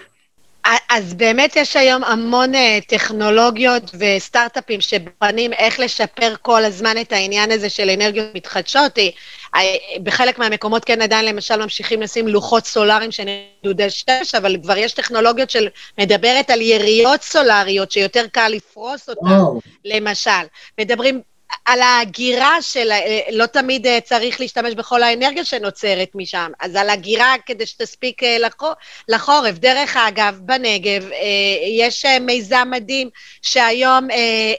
אז 0.89 1.13
באמת 1.13 1.55
יש 1.55 1.75
היום 1.75 2.03
המון 2.03 2.55
אה, 2.55 2.79
טכנולוגיות 2.87 3.91
וסטארט-אפים 3.99 4.81
שבוחנים 4.81 5.53
איך 5.53 5.79
לשפר 5.79 6.33
כל 6.41 6.65
הזמן 6.65 6.95
את 7.01 7.11
העניין 7.11 7.51
הזה 7.51 7.69
של 7.69 7.89
אנרגיות 7.89 8.27
מתחדשות. 8.35 8.99
אה, 8.99 9.09
אה, 9.55 9.75
בחלק 10.03 10.39
מהמקומות 10.39 10.85
כן 10.85 11.01
עדיין 11.01 11.25
למשל 11.25 11.63
ממשיכים 11.63 12.01
לשים 12.01 12.27
לוחות 12.27 12.65
סולאריים 12.65 13.11
של 13.11 13.23
דודי 13.63 13.89
שמש, 13.89 14.35
אבל 14.35 14.57
כבר 14.63 14.77
יש 14.77 14.93
טכנולוגיות 14.93 15.49
של 15.49 15.67
מדברת 15.97 16.49
על 16.49 16.61
יריות 16.61 17.21
סולאריות 17.21 17.91
שיותר 17.91 18.25
קל 18.31 18.47
לפרוס 18.49 19.09
אותן, 19.09 19.39
למשל. 19.85 20.31
מדברים 20.79 21.21
על 21.65 21.81
ההגירה 21.81 22.61
של, 22.61 22.91
אה, 22.91 23.19
לא 23.31 23.45
תמיד 23.45 23.87
אה, 23.87 23.99
צריך 24.01 24.39
להשתמש 24.39 24.73
בכל 24.73 25.03
האנרגיה 25.03 25.45
שנוצרת 25.45 26.09
משם, 26.15 26.51
אז 26.59 26.75
על 26.75 26.89
הגירה 26.89 27.35
כדי 27.45 27.65
שתספיק 27.65 28.23
אה, 28.23 28.37
לחורף. 29.07 29.57
דרך 29.57 29.97
אגב, 29.97 30.39
בנגב 30.41 31.09
יש 31.77 32.05
מיזם 32.21 32.67
מדהים 32.71 33.09
שהיום 33.41 34.07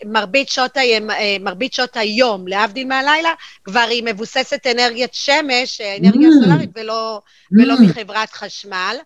מרבית 0.05 0.49
שעות, 0.49 0.77
היום, 0.77 1.09
מרבית 1.41 1.73
שעות 1.73 1.97
היום, 1.97 2.49
להבדיל 2.49 2.87
מהלילה, 2.87 3.33
כבר 3.65 3.87
היא 3.91 4.03
מבוססת 4.07 4.67
אנרגיית 4.67 5.15
שמש, 5.15 5.81
אנרגיה 5.81 6.29
mm. 6.29 6.45
סולארית, 6.45 6.71
ולא, 6.75 7.21
mm. 7.25 7.57
ולא 7.63 7.75
מחברת 7.81 8.31
חשמל. 8.31 8.97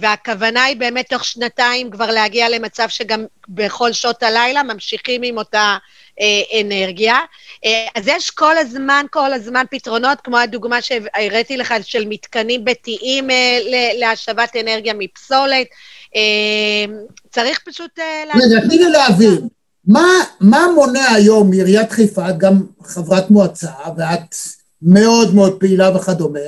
והכוונה 0.00 0.64
היא 0.64 0.76
באמת 0.76 1.08
תוך 1.08 1.24
שנתיים 1.24 1.90
כבר 1.90 2.10
להגיע 2.10 2.48
למצב 2.48 2.88
שגם 2.88 3.24
בכל 3.48 3.92
שעות 3.92 4.22
הלילה 4.22 4.62
ממשיכים 4.62 5.22
עם 5.22 5.38
אותה... 5.38 5.76
אה, 6.20 6.60
אנרגיה. 6.60 7.16
אה, 7.64 7.86
אז 7.94 8.04
יש 8.06 8.30
כל 8.30 8.58
הזמן, 8.58 9.06
כל 9.10 9.32
הזמן 9.32 9.64
פתרונות, 9.70 10.18
כמו 10.24 10.38
הדוגמה 10.38 10.82
שהראיתי 10.82 11.56
לך 11.56 11.74
של 11.82 12.04
מתקנים 12.08 12.64
ביתיים 12.64 13.30
אה, 13.30 13.58
להשבת 13.98 14.56
אנרגיה 14.60 14.94
מפסולת. 14.98 15.66
צריך 17.32 17.60
פשוט... 17.68 17.98
רגע, 18.34 18.60
תני 18.60 18.78
לי 18.78 18.90
להבין. 18.90 19.48
מה, 19.86 20.08
מה 20.40 20.66
מונע 20.74 21.10
היום 21.12 21.50
מעיריית 21.50 21.92
חיפה, 21.92 22.30
את 22.30 22.38
גם 22.38 22.62
חברת 22.84 23.30
מועצה, 23.30 23.70
ואת 23.96 24.34
מאוד 24.82 25.34
מאוד 25.34 25.60
פעילה 25.60 25.96
וכדומה, 25.96 26.38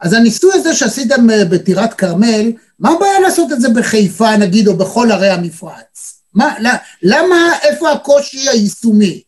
אז 0.00 0.12
הניסוי 0.12 0.50
הזה 0.54 0.74
שעשיתם 0.74 1.26
בטירת 1.50 1.94
כרמל, 1.94 2.52
מה 2.80 2.90
הבעיה 2.90 3.20
לעשות 3.20 3.52
את 3.52 3.60
זה 3.60 3.68
בחיפה, 3.68 4.36
נגיד, 4.36 4.68
או 4.68 4.76
בכל 4.76 5.12
ערי 5.12 5.30
המפרץ? 5.30 6.15
מה, 6.36 6.54
למה, 7.02 7.52
איפה 7.62 7.90
הקושי 7.90 8.48
היישומי? 8.48 9.22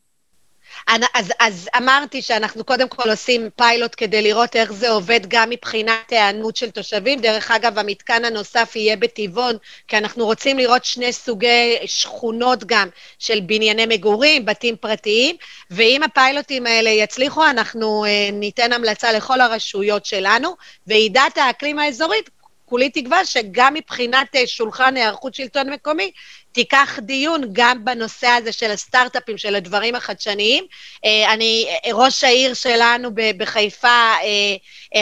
אז, 1.15 1.33
אז 1.41 1.69
אמרתי 1.77 2.23
שאנחנו 2.23 2.65
קודם 2.65 2.89
כל 2.89 3.11
עושים 3.11 3.49
פיילוט 3.57 3.95
כדי 3.97 4.23
לראות 4.23 4.57
איך 4.57 4.73
זה 4.73 4.91
עובד 4.91 5.21
גם 5.29 5.51
מבחינת 5.51 6.11
היענות 6.11 6.57
של 6.57 6.71
תושבים. 6.71 7.21
דרך 7.21 7.51
אגב, 7.51 7.79
המתקן 7.79 8.25
הנוסף 8.25 8.73
יהיה 8.77 8.97
בטבעון, 8.97 9.57
כי 9.89 9.99
אנחנו 9.99 10.25
רוצים 10.25 10.59
לראות 10.59 10.85
שני 10.85 11.13
סוגי 11.13 11.77
שכונות 11.87 12.65
גם 12.65 12.89
של 13.19 13.41
בנייני 13.41 13.87
מגורים, 13.87 14.45
בתים 14.45 14.77
פרטיים, 14.77 15.37
ואם 15.71 16.03
הפיילוטים 16.03 16.67
האלה 16.67 16.91
יצליחו, 16.91 17.45
אנחנו 17.47 18.05
uh, 18.05 18.33
ניתן 18.33 18.73
המלצה 18.73 19.13
לכל 19.13 19.41
הרשויות 19.41 20.07
שלנו, 20.07 20.57
ועידת 20.87 21.39
האקלים 21.39 21.79
האזורית 21.79 22.31
כולי 22.69 22.91
תקווה 22.91 23.25
שגם 23.25 23.75
מבחינת 23.75 24.37
אה, 24.37 24.47
שולחן 24.47 24.97
היערכות 24.97 25.35
שלטון 25.35 25.71
מקומי, 25.71 26.11
תיקח 26.59 26.99
דיון 27.03 27.43
גם 27.53 27.85
בנושא 27.85 28.27
הזה 28.27 28.53
של 28.53 28.71
הסטארט-אפים, 28.71 29.39
של 29.39 29.55
הדברים 29.55 29.95
החדשניים. 29.95 30.65
אה, 31.05 31.33
אני, 31.35 31.67
אה, 31.69 31.95
ראש 31.95 32.25
העיר 32.25 32.55
שלנו 32.55 33.11
בחיפה 33.37 34.15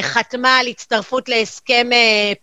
חתמה 0.03 0.59
על 0.59 0.67
הצטרפות 0.67 1.29
להסכם 1.29 1.91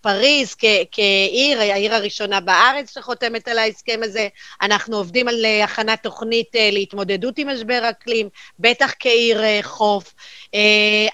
פריז 0.01 0.55
כעיר, 0.91 1.59
העיר 1.59 1.95
הראשונה 1.95 2.39
בארץ 2.39 2.93
שחותמת 2.93 3.47
על 3.47 3.57
ההסכם 3.57 3.99
הזה. 4.03 4.27
אנחנו 4.61 4.97
עובדים 4.97 5.27
על 5.27 5.45
הכנת 5.63 6.03
תוכנית 6.03 6.49
להתמודדות 6.71 7.37
עם 7.37 7.49
משבר 7.49 7.89
אקלים, 7.89 8.29
בטח 8.59 8.93
כעיר 8.99 9.41
חוף. 9.61 10.13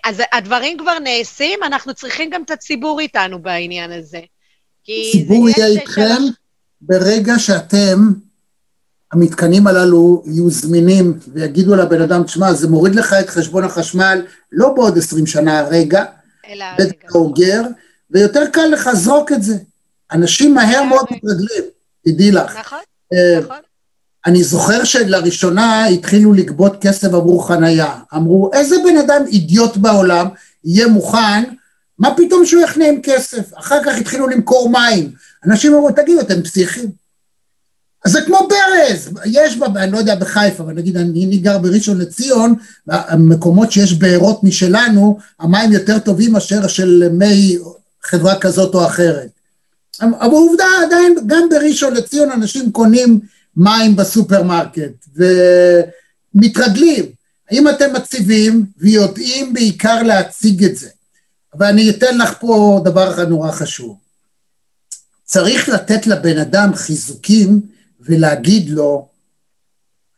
אז 0.03 0.23
הדברים 0.31 0.77
כבר 0.77 0.99
נעשים, 0.99 1.59
אנחנו 1.63 1.93
צריכים 1.93 2.29
גם 2.29 2.43
את 2.43 2.51
הציבור 2.51 2.99
איתנו 2.99 3.41
בעניין 3.41 3.91
הזה. 3.91 4.21
הציבור 4.83 5.49
יהיה 5.49 5.67
איתכם. 5.67 6.39
ברגע 6.81 7.39
שאתם, 7.39 8.11
המתקנים 9.11 9.67
הללו 9.67 10.23
יהיו 10.25 10.49
זמינים 10.49 11.19
ויגידו 11.33 11.75
לבן 11.75 12.01
אדם, 12.01 12.23
תשמע, 12.23 12.53
זה 12.53 12.67
מוריד 12.67 12.95
לך 12.95 13.13
את 13.13 13.29
חשבון 13.29 13.63
החשמל 13.63 14.25
לא 14.51 14.73
בעוד 14.73 14.97
עשרים 14.97 15.25
שנה 15.25 15.59
הרגע, 15.59 16.05
אלא 16.49 16.65
רגע. 16.79 16.91
אוגר, 17.15 17.61
ויותר 18.11 18.43
קל 18.53 18.65
לך 18.65 18.89
זרוק 18.93 19.31
את 19.31 19.43
זה. 19.43 19.57
אנשים 20.11 20.53
מהר 20.53 20.83
מאוד 20.83 21.05
מתרגלים, 21.11 21.63
תדעי 22.05 22.31
לך. 22.31 22.57
נכון, 22.59 22.79
uh, 23.13 23.43
נכון. 23.43 23.57
אני 24.25 24.43
זוכר 24.43 24.83
שלראשונה 24.83 25.85
התחילו 25.85 26.33
לגבות 26.33 26.81
כסף 26.81 27.13
עבור 27.13 27.47
חנייה. 27.47 27.99
אמרו, 28.15 28.49
איזה 28.53 28.75
בן 28.83 28.97
אדם 28.97 29.21
אידיוט 29.27 29.77
בעולם 29.77 30.27
יהיה 30.63 30.87
מוכן, 30.87 31.43
מה 31.99 32.15
פתאום 32.17 32.45
שהוא 32.45 32.63
יחנה 32.63 32.87
עם 32.87 32.99
כסף? 33.03 33.53
אחר 33.57 33.83
כך 33.83 33.97
התחילו 33.97 34.27
למכור 34.27 34.69
מים. 34.69 35.11
אנשים 35.45 35.73
אמרו, 35.73 35.91
תגידו, 35.91 36.21
אתם 36.21 36.41
פסיכים? 36.41 36.91
אז 38.05 38.11
זה 38.11 38.21
כמו 38.21 38.47
ברז, 38.49 39.09
יש 39.25 39.57
בה, 39.57 39.67
אני 39.75 39.91
לא 39.91 39.97
יודע 39.97 40.15
בחיפה, 40.15 40.63
אבל 40.63 40.73
נגיד 40.73 40.97
אני, 40.97 41.25
אני 41.25 41.37
גר 41.37 41.57
בראשון 41.57 41.97
לציון, 41.97 42.55
המקומות 42.87 43.71
שיש 43.71 43.93
בארות 43.93 44.43
משלנו, 44.43 45.17
המים 45.39 45.71
יותר 45.71 45.99
טובים 45.99 46.31
מאשר 46.31 46.67
של 46.67 47.09
מי 47.11 47.57
חברה 48.03 48.39
כזאת 48.39 48.75
או 48.75 48.85
אחרת. 48.85 49.29
אבל 50.01 50.31
עובדה, 50.31 50.65
עדיין, 50.85 51.15
גם 51.27 51.49
בראשון 51.49 51.93
לציון 51.93 52.31
אנשים 52.31 52.71
קונים 52.71 53.19
מים 53.57 53.95
בסופרמרקט, 53.95 55.05
ומתרגלים. 56.35 57.05
האם 57.51 57.69
אתם 57.69 57.93
מציבים 57.93 58.65
ויודעים 58.77 59.53
בעיקר 59.53 60.03
להציג 60.03 60.63
את 60.63 60.75
זה? 60.75 60.89
ואני 61.59 61.89
אתן 61.89 62.17
לך 62.17 62.33
פה 62.39 62.81
דבר 62.83 63.11
אחד 63.13 63.29
נורא 63.29 63.51
חשוב. 63.51 63.97
צריך 65.29 65.69
לתת 65.69 66.07
לבן 66.07 66.37
אדם 66.37 66.75
חיזוקים 66.75 67.61
ולהגיד 67.99 68.69
לו, 68.69 69.09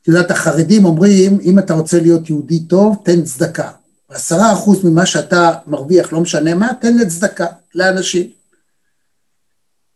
את 0.01 0.07
יודעת, 0.07 0.31
החרדים 0.31 0.85
אומרים, 0.85 1.39
אם 1.41 1.59
אתה 1.59 1.73
רוצה 1.73 1.99
להיות 1.99 2.29
יהודי 2.29 2.59
טוב, 2.59 2.97
תן 3.05 3.23
צדקה. 3.23 3.71
עשרה 4.09 4.53
אחוז 4.53 4.83
ממה 4.83 5.05
שאתה 5.05 5.51
מרוויח, 5.67 6.13
לא 6.13 6.21
משנה 6.21 6.55
מה, 6.55 6.71
תן 6.81 6.97
לצדקה, 6.97 7.45
לאנשים. 7.75 8.31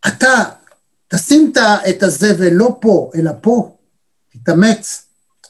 אתה, 0.06 0.42
תשים 1.08 1.52
את 1.88 2.02
הזבל 2.02 2.52
לא 2.52 2.78
פה, 2.80 3.10
אלא 3.14 3.30
פה, 3.40 3.76
תתאמץ. 4.32 5.02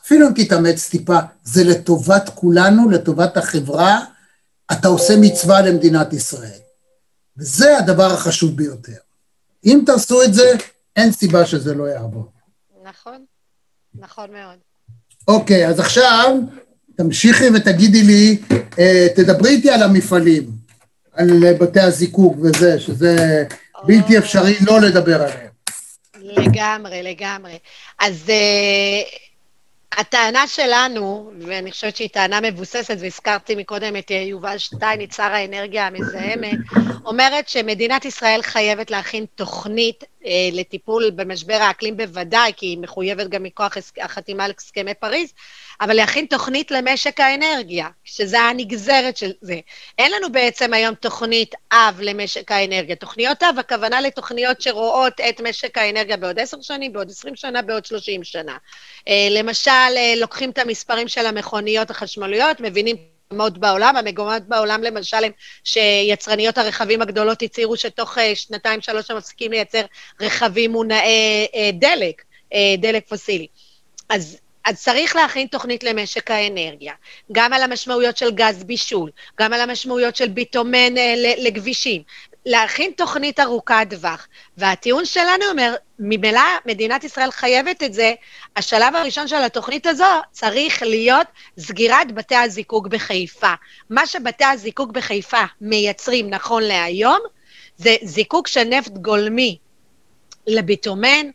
אפילו 0.05 0.29
אם 0.29 0.33
תתאמץ 0.35 0.89
טיפה, 0.89 1.19
זה 1.45 1.65
לטובת 1.65 2.31
כולנו, 2.35 2.91
לטובת 2.91 3.37
החברה, 3.37 4.05
אתה 4.73 4.89
עושה 4.89 5.15
מצווה 5.21 5.63
למדינת 5.63 6.13
ישראל. 6.13 6.61
וזה 7.39 7.79
הדבר 7.79 8.13
החשוב 8.13 8.57
ביותר. 8.57 9.06
אם 9.67 9.81
תעשו 9.87 10.23
את 10.23 10.35
זה, 10.35 10.53
אין 10.97 11.13
סיבה 11.13 11.47
שזה 11.47 11.75
לא 11.75 11.85
יעבור. 11.85 12.33
נכון, 12.85 13.25
נכון 13.95 14.31
מאוד. 14.33 14.59
אוקיי, 15.29 15.69
אז 15.69 15.81
עכשיו 15.81 16.37
תמשיכי 16.97 17.45
ותגידי 17.55 18.03
לי, 18.03 18.39
אה, 18.79 19.07
תדברי 19.17 19.51
איתי 19.51 19.71
על 19.71 19.83
המפעלים, 19.83 20.51
על 21.13 21.53
בתי 21.61 21.81
הזיקוק 21.81 22.37
וזה, 22.43 22.81
שזה 22.81 23.45
בלתי 23.85 24.19
אפשרי 24.19 24.57
לא 24.61 24.81
לדבר 24.81 25.23
עליהם. 25.23 25.51
לגמרי, 26.21 27.03
לגמרי. 27.03 27.59
אז 28.01 28.25
אה, 28.29 29.03
הטענה 29.97 30.47
שלנו, 30.47 31.33
ואני 31.41 31.73
חושבת 31.73 31.97
שהיא 31.97 32.09
טענה 32.09 32.41
מבוססת, 32.41 32.97
והזכרתי 33.01 33.55
מקודם 33.55 33.97
את 33.97 34.11
יובל 34.11 34.59
שטייניץ, 34.59 35.17
שר 35.17 35.23
האנרגיה 35.23 35.87
המזהמת, 35.87 36.59
אומרת 37.05 37.49
שמדינת 37.49 38.05
ישראל 38.05 38.43
חייבת 38.43 38.91
להכין 38.91 39.25
תוכנית 39.35 40.05
אה, 40.27 40.31
לטיפול 40.53 41.11
במשבר 41.11 41.59
האקלים 41.61 41.97
בוודאי, 41.97 42.53
כי 42.57 42.67
היא 42.67 42.79
מחויבת 42.79 43.29
גם 43.29 43.43
מכוח 43.43 43.77
החתימה 44.01 44.45
על 44.45 44.53
הסכמי 44.59 44.95
פריז, 44.95 45.33
אבל 45.81 45.97
להכין 45.97 46.27
תוכנית 46.27 46.71
למשק 46.71 47.21
האנרגיה, 47.21 47.89
שזה 48.05 48.41
הנגזרת 48.41 49.17
של 49.17 49.33
זה. 49.41 49.61
אין 49.99 50.13
לנו 50.13 50.33
בעצם 50.33 50.75
היום 50.75 50.95
תוכנית 50.95 51.55
אב 51.73 52.01
למשק 52.03 52.53
האנרגיה. 52.53 52.97
תוכניות 52.97 53.43
אב, 53.43 53.59
הכוונה 53.59 54.01
לתוכניות 54.01 54.61
שרואות 54.61 55.21
את 55.29 55.41
משק 55.41 55.79
האנרגיה 55.79 56.17
בעוד 56.17 56.39
עשר 56.39 56.61
שנים, 56.61 56.93
בעוד 56.93 57.11
עשרים 57.11 57.37
שנה, 57.37 57.63
בעוד 57.63 57.85
שלושים 57.85 58.25
שנה. 58.25 58.57
אה, 59.09 59.29
למשל, 59.31 59.71
אה, 59.71 60.15
לוקחים 60.17 60.51
את 60.51 60.59
המספרים 60.59 61.09
של 61.09 61.27
המכוניות 61.27 61.91
החשמליות, 61.91 62.61
מבינים 62.61 62.97
מגמות 63.33 63.59
בעולם, 63.59 63.97
המגמות 63.97 64.43
בעולם 64.43 64.83
למשל 64.83 65.25
הם 65.25 65.33
שיצרניות 65.65 66.59
הרכבים 66.59 67.03
הגדולות 67.03 67.43
הצהירו 67.43 67.77
שתוך 67.77 68.19
אה, 68.19 68.35
שנתיים 68.35 68.81
שלוש 68.81 69.11
הם 69.11 69.17
מפסיקים 69.17 69.53
לייצר 69.53 69.83
רכבים 70.21 70.73
מונעי 70.73 71.73
דלק, 71.73 72.23
דלק 72.79 73.09
פוסילי. 73.09 73.47
אז 74.09 74.39
אז 74.67 74.83
צריך 74.83 75.17
להכין 75.17 75.47
תוכנית 75.47 75.85
למשק 75.85 76.31
האנרגיה, 76.31 76.95
גם 77.33 77.53
על 77.53 77.63
המשמעויות 77.63 78.17
של 78.17 78.31
גז 78.31 78.65
בישול, 78.65 79.11
גם 79.41 79.53
על 79.53 79.61
המשמעויות 79.61 80.17
של 80.17 80.29
ביטומן 80.29 80.97
אה, 80.99 81.15
לכבישים, 81.39 82.03
להכין 82.47 82.91
תוכנית 82.97 83.41
ארוכת 83.41 83.87
טווח. 83.91 84.29
והטיעון 84.57 85.05
שלנו 85.05 85.45
אומר, 85.51 85.75
ממילא 85.99 86.41
מדינת 86.67 87.05
ישראל 87.05 87.31
חייבת 87.31 87.83
את 87.83 87.93
זה, 87.93 88.15
השלב 88.57 88.97
הראשון 88.97 89.29
של 89.29 89.43
התוכנית 89.43 89.87
הזו 89.87 90.05
צריך 90.31 90.83
להיות 90.83 91.27
סגירת 91.59 92.13
בתי 92.13 92.37
הזיקוק 92.37 92.87
בחיפה. 92.87 93.53
מה 93.91 94.07
שבתי 94.07 94.45
הזיקוק 94.45 94.91
בחיפה 94.91 95.45
מייצרים 95.61 96.31
נכון 96.31 96.63
להיום, 96.63 97.19
זה 97.77 97.97
זיקוק 98.03 98.49
של 98.49 98.65
נפט 98.65 98.93
גולמי 98.93 99.59
לביטומן, 100.47 101.31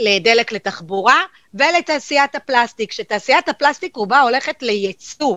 לדלק 0.00 0.52
לתחבורה 0.52 1.20
ולתעשיית 1.54 2.34
הפלסטיק, 2.34 2.92
שתעשיית 2.92 3.48
הפלסטיק 3.48 3.96
רובה 3.96 4.20
הולכת 4.20 4.62
לייצוא. 4.62 5.36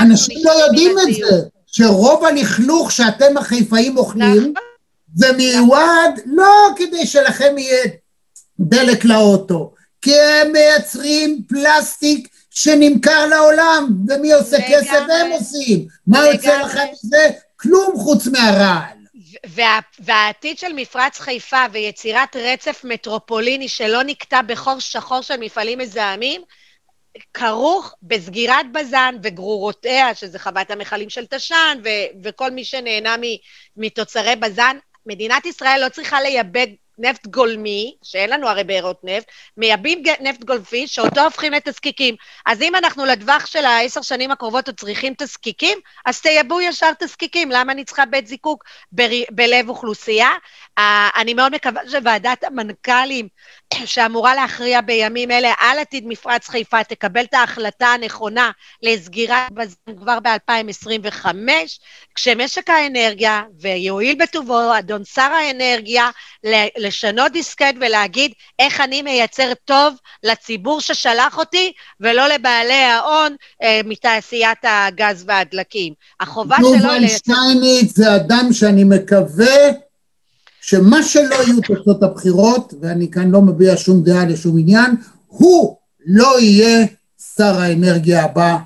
אנשים 0.00 0.38
לא 0.44 0.50
יודעים 0.50 0.96
את 0.98 1.14
זה, 1.14 1.36
שרוב 1.66 2.24
הלכלוך 2.24 2.92
שאתם 2.92 3.36
החיפאים 3.36 3.96
אוכלים, 3.96 4.36
נכון. 4.36 4.52
זה 5.14 5.32
מיועד 5.32 6.20
לא 6.26 6.68
כדי 6.76 7.06
שלכם 7.06 7.58
יהיה 7.58 7.84
דלק 8.60 9.04
לאוטו, 9.04 9.72
כי 10.02 10.20
הם 10.20 10.52
מייצרים 10.52 11.42
פלסטיק 11.48 12.28
שנמכר 12.50 13.26
לעולם, 13.26 13.88
ומי 14.08 14.32
עושה 14.32 14.56
כסף? 14.68 14.92
הם 14.92 15.32
עושים. 15.32 15.86
מה 16.06 16.26
יוצא 16.26 16.62
לכם 16.62 16.84
מזה? 16.92 17.28
כלום 17.56 17.92
חוץ 17.96 18.26
מהרעל. 18.26 18.99
וה, 19.46 19.78
והעתיד 19.98 20.58
של 20.58 20.72
מפרץ 20.72 21.18
חיפה 21.18 21.64
ויצירת 21.72 22.36
רצף 22.36 22.80
מטרופוליני 22.84 23.68
שלא 23.68 24.02
נקטע 24.02 24.42
בחור 24.42 24.80
שחור 24.80 25.20
של 25.20 25.36
מפעלים 25.36 25.78
מזהמים, 25.78 26.42
כרוך 27.34 27.94
בסגירת 28.02 28.72
בז"ן 28.72 29.14
וגרורותיה, 29.22 30.14
שזה 30.14 30.38
חוות 30.38 30.70
המכלים 30.70 31.10
של 31.10 31.26
תש"ן, 31.26 31.78
וכל 32.22 32.50
מי 32.50 32.64
שנהנה 32.64 33.16
מתוצרי 33.76 34.36
בז"ן. 34.36 34.76
מדינת 35.06 35.46
ישראל 35.46 35.80
לא 35.84 35.88
צריכה 35.88 36.20
לייבא 36.20 36.60
נפט 37.00 37.26
גולמי, 37.26 37.94
שאין 38.02 38.30
לנו 38.30 38.48
הרי 38.48 38.64
בארות 38.64 39.00
נפט, 39.04 39.26
מייבאים 39.56 40.02
נפט 40.20 40.44
גולפי, 40.44 40.86
שאותו 40.86 41.20
הופכים 41.20 41.52
לתזקיקים. 41.52 42.14
אז 42.46 42.62
אם 42.62 42.76
אנחנו 42.76 43.04
לטווח 43.04 43.46
של 43.46 43.64
העשר 43.64 44.02
שנים 44.02 44.30
הקרובות 44.30 44.68
עוד 44.68 44.80
צריכים 44.80 45.14
תזקיקים, 45.18 45.78
אז 46.06 46.20
תייבאו 46.20 46.60
ישר 46.60 46.90
תזקיקים. 46.98 47.50
למה 47.50 47.72
אני 47.72 47.84
צריכה 47.84 48.06
בית 48.06 48.26
זיקוק 48.26 48.64
בלב 49.30 49.68
אוכלוסייה? 49.68 50.30
אני 51.16 51.34
מאוד 51.34 51.54
מקווה 51.54 51.82
שוועדת 51.90 52.44
המנכ"לים, 52.44 53.28
שאמורה 53.84 54.34
להכריע 54.34 54.80
בימים 54.80 55.30
אלה 55.30 55.52
על 55.58 55.78
עתיד 55.78 56.06
מפרץ 56.06 56.48
חיפה, 56.48 56.84
תקבל 56.84 57.24
את 57.24 57.34
ההחלטה 57.34 57.86
הנכונה 57.86 58.50
לסגירת 58.82 59.52
בזמן 59.52 59.98
כבר 59.98 60.18
ב-2025, 60.20 61.26
כשמשק 62.14 62.70
האנרגיה, 62.70 63.42
ויואיל 63.60 64.16
בטובו 64.22 64.78
אדון 64.78 65.04
שר 65.04 65.22
האנרגיה, 65.22 66.10
לשנות 66.78 67.32
דיסקט 67.32 67.74
ולהגיד 67.80 68.32
איך 68.58 68.80
אני 68.80 69.02
מייצר 69.02 69.52
טוב 69.64 69.94
לציבור 70.22 70.80
ששלח 70.80 71.38
אותי, 71.38 71.72
ולא 72.00 72.26
לבעלי 72.26 72.72
ההון 72.72 73.36
אה, 73.62 73.80
מתעשיית 73.84 74.58
הגז 74.62 75.24
והדלקים. 75.26 75.92
החובה 76.20 76.56
שלו... 76.56 76.74
יובל 76.74 77.08
שטייניץ 77.08 77.96
זה 77.96 78.16
אדם 78.16 78.48
שאני 78.52 78.84
מקווה 78.84 79.89
שמה 80.60 81.02
שלא 81.02 81.34
יהיו 81.34 81.60
תוצאות 81.60 82.02
הבחירות, 82.02 82.74
ואני 82.80 83.10
כאן 83.10 83.30
לא 83.30 83.42
מביע 83.42 83.76
שום 83.76 84.02
דעה 84.02 84.24
לשום 84.24 84.58
עניין, 84.58 84.90
הוא 85.26 85.76
לא 86.06 86.40
יהיה 86.40 86.86
שר 87.36 87.60
האנרגיה 87.60 88.24
הבא. 88.24 88.56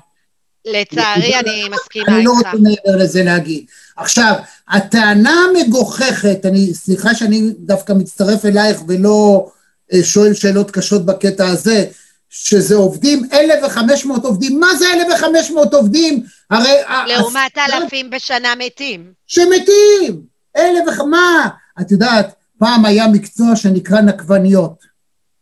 לצערי, 0.65 1.39
אני 1.39 1.69
מסכימה 1.69 2.05
איתך. 2.05 2.15
אני 2.15 2.23
לא 2.25 2.31
רוצה 2.31 2.57
מעבר 2.61 3.03
לזה 3.03 3.23
להגיד. 3.23 3.65
עכשיו, 3.97 4.33
הטענה 4.69 5.33
המגוחכת, 5.49 6.45
אני, 6.45 6.73
סליחה 6.73 7.15
שאני 7.15 7.51
דווקא 7.59 7.93
מצטרף 7.93 8.45
אלייך 8.45 8.81
ולא 8.87 9.47
אה, 9.93 10.03
שואל 10.03 10.33
שאלות 10.33 10.71
קשות 10.71 11.05
בקטע 11.05 11.47
הזה, 11.47 11.85
שזה 12.29 12.75
עובדים, 12.75 13.21
1,500 13.33 14.25
עובדים, 14.25 14.59
מה 14.59 14.75
זה 14.75 14.85
1,500 14.93 15.73
עובדים? 15.73 16.23
הרי... 16.49 16.73
לעומת 17.07 17.57
אלפים 17.57 18.09
בשנה 18.09 18.53
מתים. 18.55 19.11
שמתים! 19.27 20.21
אלף 20.57 20.83
וחמה. 20.87 21.47
את 21.81 21.91
יודעת, 21.91 22.35
פעם 22.57 22.85
היה 22.85 23.07
מקצוע 23.07 23.55
שנקרא 23.55 24.01
נקבניות. 24.01 24.83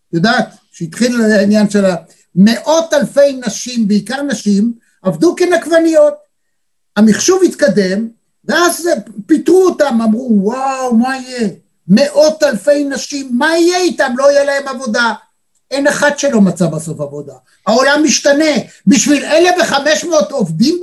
את 0.10 0.14
יודעת, 0.14 0.50
שהתחיל 0.72 1.22
העניין 1.22 1.70
של 1.70 1.86
מאות 2.36 2.94
אלפי 2.94 3.42
נשים, 3.46 3.88
בעיקר 3.88 4.22
נשים, 4.22 4.74
עבדו 5.02 5.36
כנקבניות. 5.36 6.14
המחשוב 6.96 7.42
התקדם, 7.44 8.08
ואז 8.46 8.90
פיטרו 9.26 9.66
אותם, 9.66 10.00
אמרו, 10.04 10.30
וואו, 10.42 10.96
מה 10.96 11.18
יהיה? 11.18 11.50
מאות 11.88 12.44
אלפי 12.44 12.84
נשים, 12.84 13.30
מה 13.38 13.58
יהיה 13.58 13.78
איתם? 13.78 14.14
לא 14.18 14.32
יהיה 14.32 14.44
להם 14.44 14.68
עבודה. 14.68 15.14
אין 15.74 15.88
אחד 15.88 16.20
שלא 16.20 16.42
מצא 16.42 16.68
בסוף 16.68 17.02
עבודה. 17.02 17.34
העולם 17.68 18.04
משתנה. 18.04 18.54
בשביל 18.88 19.26
1,500 19.26 20.32
עובדים 20.32 20.80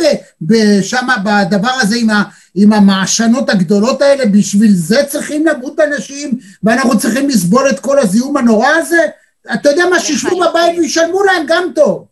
שם 0.82 1.06
בדבר 1.24 1.70
הזה 1.80 1.96
עם, 1.96 2.10
ה, 2.10 2.22
עם 2.54 2.72
המעשנות 2.72 3.50
הגדולות 3.50 4.02
האלה, 4.02 4.26
בשביל 4.26 4.72
זה 4.74 5.04
צריכים 5.08 5.46
למות 5.46 5.80
אנשים, 5.80 6.38
ואנחנו 6.62 6.98
צריכים 6.98 7.28
לסבול 7.28 7.70
את 7.70 7.80
כל 7.80 7.98
הזיהום 7.98 8.36
הנורא 8.36 8.68
הזה? 8.68 9.06
אתה 9.54 9.70
יודע 9.70 9.84
מה, 9.90 10.00
שישבו 10.00 10.40
בבית 10.40 10.78
וישלמו 10.78 11.22
להם 11.22 11.42
גם 11.46 11.64
טוב. 11.74 12.04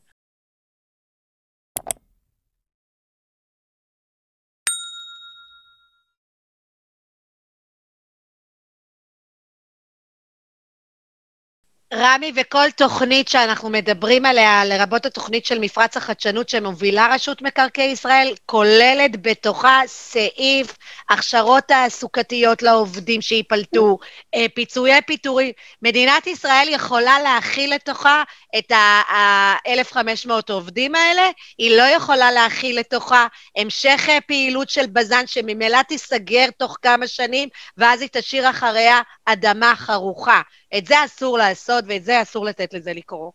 רמי, 11.94 12.32
וכל 12.36 12.70
תוכנית 12.76 13.28
שאנחנו 13.28 13.68
מדברים 13.70 14.24
עליה, 14.26 14.64
לרבות 14.64 15.06
התוכנית 15.06 15.46
של 15.46 15.58
מפרץ 15.58 15.96
החדשנות 15.96 16.48
שמובילה 16.48 17.08
רשות 17.14 17.42
מקרקעי 17.42 17.90
ישראל, 17.90 18.34
כוללת 18.46 19.22
בתוכה 19.22 19.80
סעיף 19.86 20.76
הכשרות 21.08 21.64
תעסוקתיות 21.64 22.62
לעובדים 22.62 23.22
שייפלטו, 23.22 23.98
אה, 24.34 24.46
פיצויי 24.54 25.02
פיטורים. 25.02 25.52
מדינת 25.82 26.26
ישראל 26.26 26.68
יכולה 26.70 27.20
להכיל 27.20 27.74
לתוכה 27.74 28.22
את 28.58 28.72
ה-1,500 28.72 30.30
עובדים 30.52 30.94
האלה, 30.94 31.30
היא 31.58 31.76
לא 31.76 31.82
יכולה 31.82 32.32
להכיל 32.32 32.78
לתוכה 32.78 33.26
המשך 33.56 34.06
אה, 34.08 34.20
פעילות 34.20 34.70
של 34.70 34.86
בז"ן 34.86 35.26
שממילא 35.26 35.82
תיסגר 35.82 36.46
תוך 36.58 36.76
כמה 36.82 37.06
שנים, 37.06 37.48
ואז 37.76 38.00
היא 38.00 38.08
תשאיר 38.12 38.50
אחריה 38.50 39.00
אדמה 39.26 39.72
חרוכה. 39.76 40.40
את 40.78 40.86
זה 40.86 40.94
אסור 41.04 41.38
לעשות 41.38 41.84
ואת 41.88 42.04
זה 42.04 42.22
אסור 42.22 42.44
לתת 42.44 42.74
לזה 42.74 42.92
לקרות. 42.92 43.32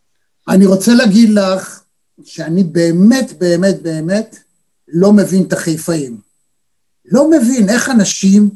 אני 0.48 0.66
רוצה 0.66 0.94
להגיד 0.94 1.30
לך 1.30 1.82
שאני 2.24 2.62
באמת, 2.64 3.32
באמת, 3.38 3.82
באמת 3.82 4.38
לא 4.88 5.12
מבין 5.12 5.42
את 5.42 5.52
החיפאים. 5.52 6.20
לא 7.04 7.30
מבין 7.30 7.68
איך 7.68 7.90
אנשים 7.90 8.50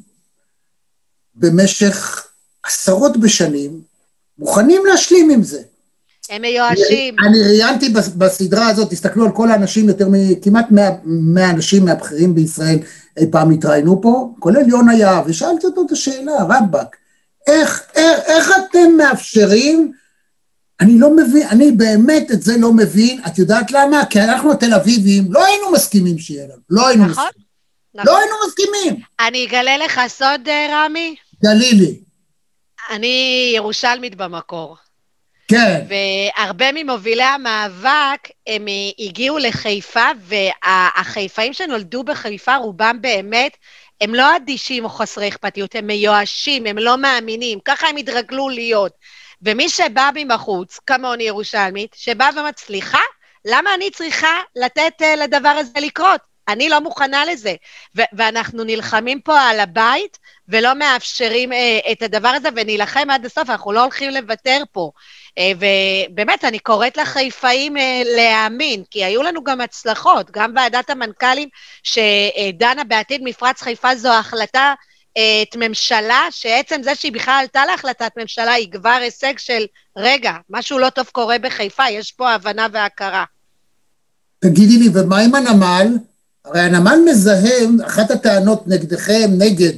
במשך 1.35 2.27
עשרות 2.63 3.17
בשנים 3.17 3.81
מוכנים 4.39 4.87
להשלים 4.87 5.31
עם 5.31 5.43
זה. 5.43 5.63
הם 6.31 6.43
מיואשים. 6.43 7.17
אני, 7.19 7.43
ראיינתי 7.43 7.89
בסדרה 8.19 8.69
הזאת, 8.69 8.91
תסתכלו 8.91 9.25
על 9.25 9.33
כל 9.33 9.51
האנשים, 9.51 9.89
יותר 9.89 10.09
מכמעט 10.11 10.67
100 11.05 11.51
אנשים 11.51 11.85
מהבכירים 11.85 12.35
בישראל 12.35 12.79
אי 13.17 13.27
פעם 13.31 13.51
התראיינו 13.51 14.03
פה, 14.03 14.35
כולל 14.39 14.69
יונה 14.69 14.95
יהב, 14.95 15.27
ושאלתי 15.27 15.67
אותו 15.67 15.83
את 15.87 15.93
השאלה, 15.93 16.33
רבאק, 16.49 16.97
איך, 17.49 17.83
איך, 17.95 18.21
איך 18.27 18.51
אתם 18.59 18.97
מאפשרים, 18.97 19.93
אני 20.81 20.99
לא 20.99 21.17
מבין, 21.17 21.49
אני 21.49 21.71
באמת 21.71 22.31
את 22.31 22.43
זה 22.43 22.57
לא 22.59 22.73
מבין, 22.73 23.21
את 23.27 23.39
יודעת 23.39 23.71
למה? 23.71 24.07
כי 24.11 24.21
אנחנו 24.21 24.53
התל 24.53 24.75
אביבים 24.75 25.33
לא 25.33 25.45
היינו 25.45 25.73
מסכימים 25.73 26.19
שיהיה 26.19 26.45
לנו, 26.45 26.63
לא 26.71 26.89
היינו 26.89 27.07
נכון, 27.07 27.25
מסכימים. 27.25 27.49
נכון. 27.95 28.07
לא 28.07 28.19
היינו 28.19 28.35
מסכימים. 28.47 29.03
אני 29.21 29.47
אגלה 29.47 29.77
לך 29.77 30.01
סוד, 30.09 30.49
אה, 30.49 30.67
רמי? 30.71 31.17
גלי 31.45 31.73
לי. 31.73 32.01
אני 32.91 33.53
ירושלמית 33.57 34.15
במקור. 34.15 34.77
כן. 35.49 35.87
והרבה 35.89 36.67
ממובילי 36.75 37.23
המאבק, 37.23 38.29
הם 38.47 38.67
הגיעו 38.99 39.39
לחיפה, 39.39 40.07
והחיפאים 40.21 41.53
שנולדו 41.53 42.05
בחיפה, 42.05 42.57
רובם 42.57 42.99
באמת, 43.01 43.57
הם 44.01 44.15
לא 44.15 44.37
אדישים 44.37 44.85
או 44.85 44.89
חסרי 44.89 45.29
אכפתיות, 45.29 45.75
הם 45.75 45.87
מיואשים, 45.87 46.67
הם 46.67 46.79
לא 46.79 46.97
מאמינים, 46.97 47.61
ככה 47.65 47.89
הם 47.89 47.97
התרגלו 47.97 48.49
להיות. 48.49 48.93
ומי 49.43 49.69
שבא 49.69 50.11
מבחוץ, 50.15 50.79
כמוני 50.87 51.25
ירושלמית, 51.25 51.97
שבא 51.99 52.31
ומצליחה, 52.37 53.01
למה 53.45 53.75
אני 53.75 53.91
צריכה 53.91 54.41
לתת 54.57 55.03
uh, 55.03 55.17
לדבר 55.17 55.49
הזה 55.49 55.81
לקרות? 55.81 56.28
אני 56.49 56.69
לא 56.69 56.81
מוכנה 56.81 57.25
לזה. 57.25 57.55
ו- 57.97 58.03
ואנחנו 58.13 58.65
נלחמים 58.65 59.21
פה 59.21 59.41
על 59.41 59.61
הבית, 59.61 60.19
ולא 60.49 60.75
מאפשרים 60.75 61.53
uh, 61.53 61.57
את 61.93 62.03
הדבר 62.03 62.29
הזה, 62.29 62.49
ונילחם 62.57 63.11
עד 63.11 63.27
הסוף, 63.27 63.51
אנחנו 63.51 63.73
לא 63.73 63.83
הולכים 63.83 64.11
לוותר 64.11 64.63
פה. 64.73 64.91
Uh, 65.29 65.43
ובאמת, 66.11 66.45
אני 66.45 66.59
קוראת 66.59 66.97
לחיפאים 66.97 67.77
uh, 67.77 67.81
להאמין, 68.17 68.83
כי 68.91 69.05
היו 69.05 69.23
לנו 69.23 69.45
גם 69.45 69.61
הצלחות, 69.61 70.31
גם 70.31 70.53
ועדת 70.57 70.91
המנכ"לים 70.91 71.49
שדנה 71.83 72.85
בעתיד 72.85 73.21
מפרץ 73.25 73.63
חיפה 73.63 73.97
זו 73.97 74.13
החלטה 74.13 74.75
את 75.13 75.57
ממשלה, 75.57 76.27
שעצם 76.31 76.83
זה 76.83 76.95
שהיא 76.95 77.13
בכלל 77.13 77.39
עלתה 77.41 77.67
להחלטת 77.67 78.13
ממשלה, 78.17 78.53
היא 78.53 78.73
כבר 78.73 78.99
הישג 79.01 79.39
של, 79.39 79.67
רגע, 79.97 80.33
משהו 80.51 80.79
לא 80.79 80.91
טוב 80.91 81.07
קורה 81.13 81.39
בחיפה, 81.39 81.91
יש 81.91 82.13
פה 82.13 82.31
הבנה 82.31 82.67
והכרה. 82.73 83.25
תגידי 84.39 84.77
לי, 84.77 84.89
ומה 84.95 85.19
עם 85.19 85.35
הנמל? 85.35 85.87
הרי 86.45 86.61
הנמל 86.61 86.99
מזהם, 87.11 87.81
אחת 87.87 88.11
הטענות 88.11 88.69
נגדכם, 88.69 89.31
נגד 89.39 89.73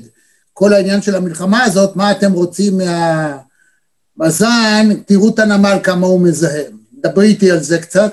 כל 0.53 0.73
העניין 0.73 1.03
של 1.03 1.17
המלחמה 1.17 1.65
הזאת, 1.65 1.97
מה 1.97 2.11
אתם 2.11 2.33
רוצים 2.33 2.79
מה... 2.79 3.37
בז"ן, 4.17 4.89
תראו 5.07 5.29
את 5.35 5.39
הנמל 5.39 5.79
כמה 5.83 6.07
הוא 6.07 6.21
מזהם. 6.21 6.73
דברי 6.93 7.27
איתי 7.27 7.51
על 7.51 7.59
זה 7.59 7.79
קצת. 7.79 8.13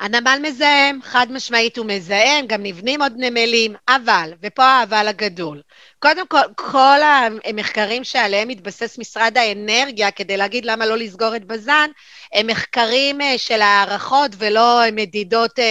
הנמל 0.00 0.38
מזהם, 0.42 0.98
חד 1.02 1.26
משמעית 1.30 1.78
הוא 1.78 1.86
מזהם, 1.86 2.46
גם 2.46 2.62
נבנים 2.62 3.02
עוד 3.02 3.12
נמלים, 3.16 3.74
אבל, 3.88 4.32
ופה 4.42 4.64
האבל 4.64 5.08
הגדול, 5.08 5.62
קודם 5.98 6.26
כל, 6.26 6.40
כל 6.54 6.98
המחקרים 7.44 8.04
שעליהם 8.04 8.48
התבסס 8.48 8.98
משרד 8.98 9.38
האנרגיה 9.38 10.10
כדי 10.10 10.36
להגיד 10.36 10.64
למה 10.64 10.86
לא 10.86 10.96
לסגור 10.96 11.36
את 11.36 11.44
בז"ן, 11.44 11.90
הם 12.32 12.46
מחקרים 12.46 13.20
אה, 13.20 13.38
של 13.38 13.62
הערכות 13.62 14.30
ולא 14.38 14.80
מדידות 14.92 15.58
אה, 15.58 15.64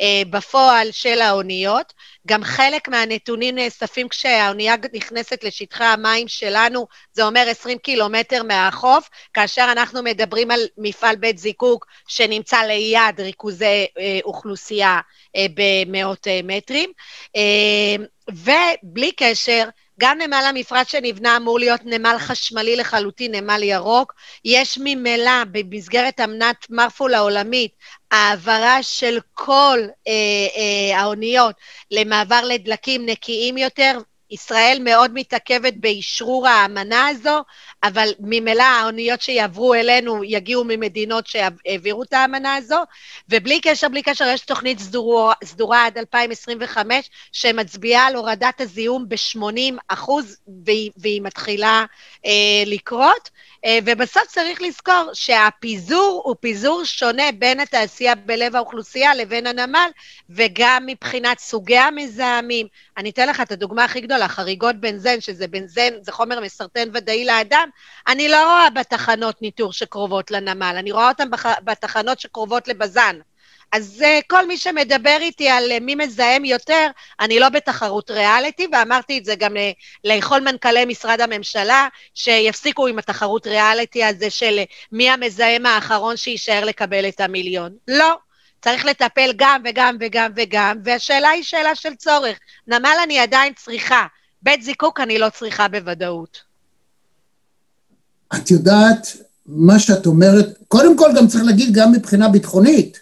אה, 0.00 0.22
בפועל 0.30 0.88
של 0.90 1.20
האוניות. 1.20 1.92
גם 2.26 2.44
חלק 2.44 2.88
מהנתונים 2.88 3.54
נאספים 3.54 4.08
כשהאונייה 4.08 4.74
נכנסת 4.92 5.44
לשטחי 5.44 5.84
המים 5.84 6.28
שלנו, 6.28 6.86
זה 7.12 7.24
אומר 7.24 7.44
20 7.48 7.78
קילומטר 7.78 8.42
מהחוף, 8.42 9.08
כאשר 9.34 9.68
אנחנו 9.72 10.02
מדברים 10.02 10.50
על 10.50 10.60
מפעל 10.78 11.16
בית 11.16 11.38
זיקוק 11.38 11.86
שנמצא 12.08 12.56
ליד 12.62 13.20
ריכוזי 13.20 13.86
אוכלוסייה 14.24 15.00
במאות 15.54 16.26
מטרים. 16.44 16.90
ובלי 18.30 19.12
קשר, 19.16 19.68
גם 20.02 20.18
נמל 20.18 20.44
המפרץ 20.48 20.90
שנבנה 20.90 21.36
אמור 21.36 21.58
להיות 21.58 21.80
נמל 21.84 22.16
חשמלי 22.18 22.76
לחלוטין, 22.76 23.34
נמל 23.34 23.62
ירוק. 23.62 24.14
יש 24.44 24.78
ממילא 24.82 25.44
במסגרת 25.50 26.20
אמנת 26.20 26.66
מרפול 26.70 27.14
העולמית 27.14 27.72
העברה 28.10 28.82
של 28.82 29.18
כל 29.32 29.78
אה, 30.08 30.12
אה, 30.56 31.00
האוניות 31.00 31.54
למעבר 31.90 32.44
לדלקים 32.44 33.06
נקיים 33.06 33.58
יותר, 33.58 33.98
ישראל 34.32 34.78
מאוד 34.80 35.10
מתעכבת 35.14 35.74
באשרור 35.76 36.48
האמנה 36.48 37.08
הזו, 37.08 37.44
אבל 37.82 38.08
ממילא 38.20 38.62
האוניות 38.62 39.20
שיעברו 39.20 39.74
אלינו 39.74 40.24
יגיעו 40.24 40.64
ממדינות 40.64 41.26
שהעבירו 41.26 42.02
את 42.02 42.12
האמנה 42.12 42.54
הזו, 42.54 42.82
ובלי 43.28 43.60
קשר, 43.60 43.88
בלי 43.88 44.02
קשר, 44.02 44.24
יש 44.24 44.40
תוכנית 44.40 44.78
סדורה, 44.78 45.32
סדורה 45.44 45.86
עד 45.86 45.98
2025 45.98 47.10
שמצביעה 47.32 48.06
על 48.06 48.14
הורדת 48.14 48.60
הזיהום 48.60 49.08
ב-80 49.08 49.74
אחוז, 49.88 50.36
והיא, 50.64 50.90
והיא 50.96 51.22
מתחילה 51.22 51.84
אה, 52.26 52.62
לקרות. 52.66 53.30
אה, 53.64 53.78
ובסוף 53.86 54.22
צריך 54.26 54.62
לזכור 54.62 55.10
שהפיזור 55.12 56.22
הוא 56.24 56.36
פיזור 56.40 56.84
שונה 56.84 57.32
בין 57.38 57.60
התעשייה 57.60 58.14
בלב 58.14 58.56
האוכלוסייה 58.56 59.14
לבין 59.14 59.46
הנמל, 59.46 59.90
וגם 60.30 60.84
מבחינת 60.86 61.38
סוגי 61.38 61.78
המזהמים. 61.78 62.66
אני 62.96 63.10
אתן 63.10 63.28
לך 63.28 63.40
את 63.40 63.52
הדוגמה 63.52 63.84
הכי 63.84 64.00
גדולה, 64.00 64.28
חריגות 64.28 64.76
בנזן, 64.76 65.20
שזה 65.20 65.48
בנזן, 65.48 65.90
זה 66.02 66.12
חומר 66.12 66.40
מסרטן 66.40 66.88
ודאי 66.94 67.24
לאדם, 67.24 67.68
אני 68.06 68.28
לא 68.28 68.44
רואה 68.44 68.70
בתחנות 68.70 69.42
ניטור 69.42 69.72
שקרובות 69.72 70.30
לנמל, 70.30 70.74
אני 70.78 70.92
רואה 70.92 71.08
אותן 71.08 71.28
בתחנות 71.64 72.20
שקרובות 72.20 72.68
לבז"ן. 72.68 73.18
אז 73.72 74.04
כל 74.28 74.46
מי 74.46 74.56
שמדבר 74.56 75.16
איתי 75.20 75.48
על 75.48 75.72
uh, 75.76 75.80
מי 75.80 75.94
מזהם 75.94 76.44
יותר, 76.44 76.86
אני 77.20 77.40
לא 77.40 77.48
בתחרות 77.48 78.10
ריאליטי, 78.10 78.66
ואמרתי 78.72 79.18
את 79.18 79.24
זה 79.24 79.34
גם 79.34 79.56
לכל 80.04 80.40
מנכ"לי 80.40 80.84
משרד 80.84 81.20
הממשלה, 81.20 81.88
שיפסיקו 82.14 82.86
עם 82.86 82.98
התחרות 82.98 83.46
ריאליטי 83.46 84.04
הזה 84.04 84.30
של 84.30 84.60
uh, 84.62 84.86
מי 84.92 85.10
המזהם 85.10 85.66
האחרון 85.66 86.16
שיישאר 86.16 86.64
לקבל 86.64 87.08
את 87.08 87.20
המיליון. 87.20 87.72
לא. 87.88 88.16
צריך 88.62 88.84
לטפל 88.84 89.32
גם 89.36 89.62
וגם 89.64 89.96
וגם 90.00 90.30
וגם, 90.36 90.76
והשאלה 90.84 91.28
היא 91.28 91.42
שאלה 91.42 91.74
של 91.74 91.94
צורך. 91.94 92.38
נמל 92.66 92.96
אני 93.04 93.18
עדיין 93.18 93.52
צריכה, 93.56 94.06
בית 94.42 94.62
זיקוק 94.62 95.00
אני 95.00 95.18
לא 95.18 95.28
צריכה 95.28 95.68
בוודאות. 95.68 96.42
את 98.34 98.50
יודעת, 98.50 99.06
מה 99.46 99.78
שאת 99.78 100.06
אומרת, 100.06 100.46
קודם 100.68 100.96
כל 100.98 101.10
גם 101.16 101.26
צריך 101.26 101.44
להגיד 101.44 101.74
גם 101.74 101.92
מבחינה 101.92 102.28
ביטחונית. 102.28 103.01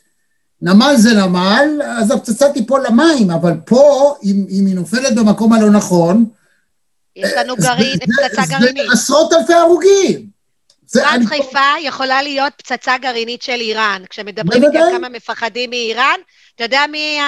נמל 0.62 0.94
זה 0.96 1.14
נמל, 1.14 1.82
אז 1.98 2.10
הפצצה 2.10 2.52
תיפול 2.52 2.86
למים, 2.86 3.30
אבל 3.30 3.52
פה, 3.66 4.14
אם, 4.22 4.46
אם 4.50 4.66
היא 4.66 4.74
נופלת 4.74 5.14
במקום 5.14 5.52
הלא 5.52 5.70
נכון... 5.70 6.24
יש 7.16 7.32
לנו 7.36 7.56
גרעין, 7.56 7.98
פצצה 7.98 8.42
גרעינית. 8.46 8.86
זה 8.86 8.92
עשרות 8.92 9.32
אלפי 9.32 9.54
הרוגים. 9.54 10.26
מפרץ 10.94 11.26
חיפה 11.26 11.68
יכולה 11.80 12.22
להיות 12.22 12.52
פצצה 12.56 12.98
גרעינית 12.98 13.42
של 13.42 13.52
איראן. 13.52 14.02
כשמדברים 14.10 14.64
איתי 14.64 14.78
על 14.78 14.92
כמה 14.92 15.08
מפחדים 15.08 15.70
מאיראן, 15.70 16.20
אתה 16.54 16.64
יודע 16.64 16.84
מי, 16.92 17.20
ה... 17.20 17.24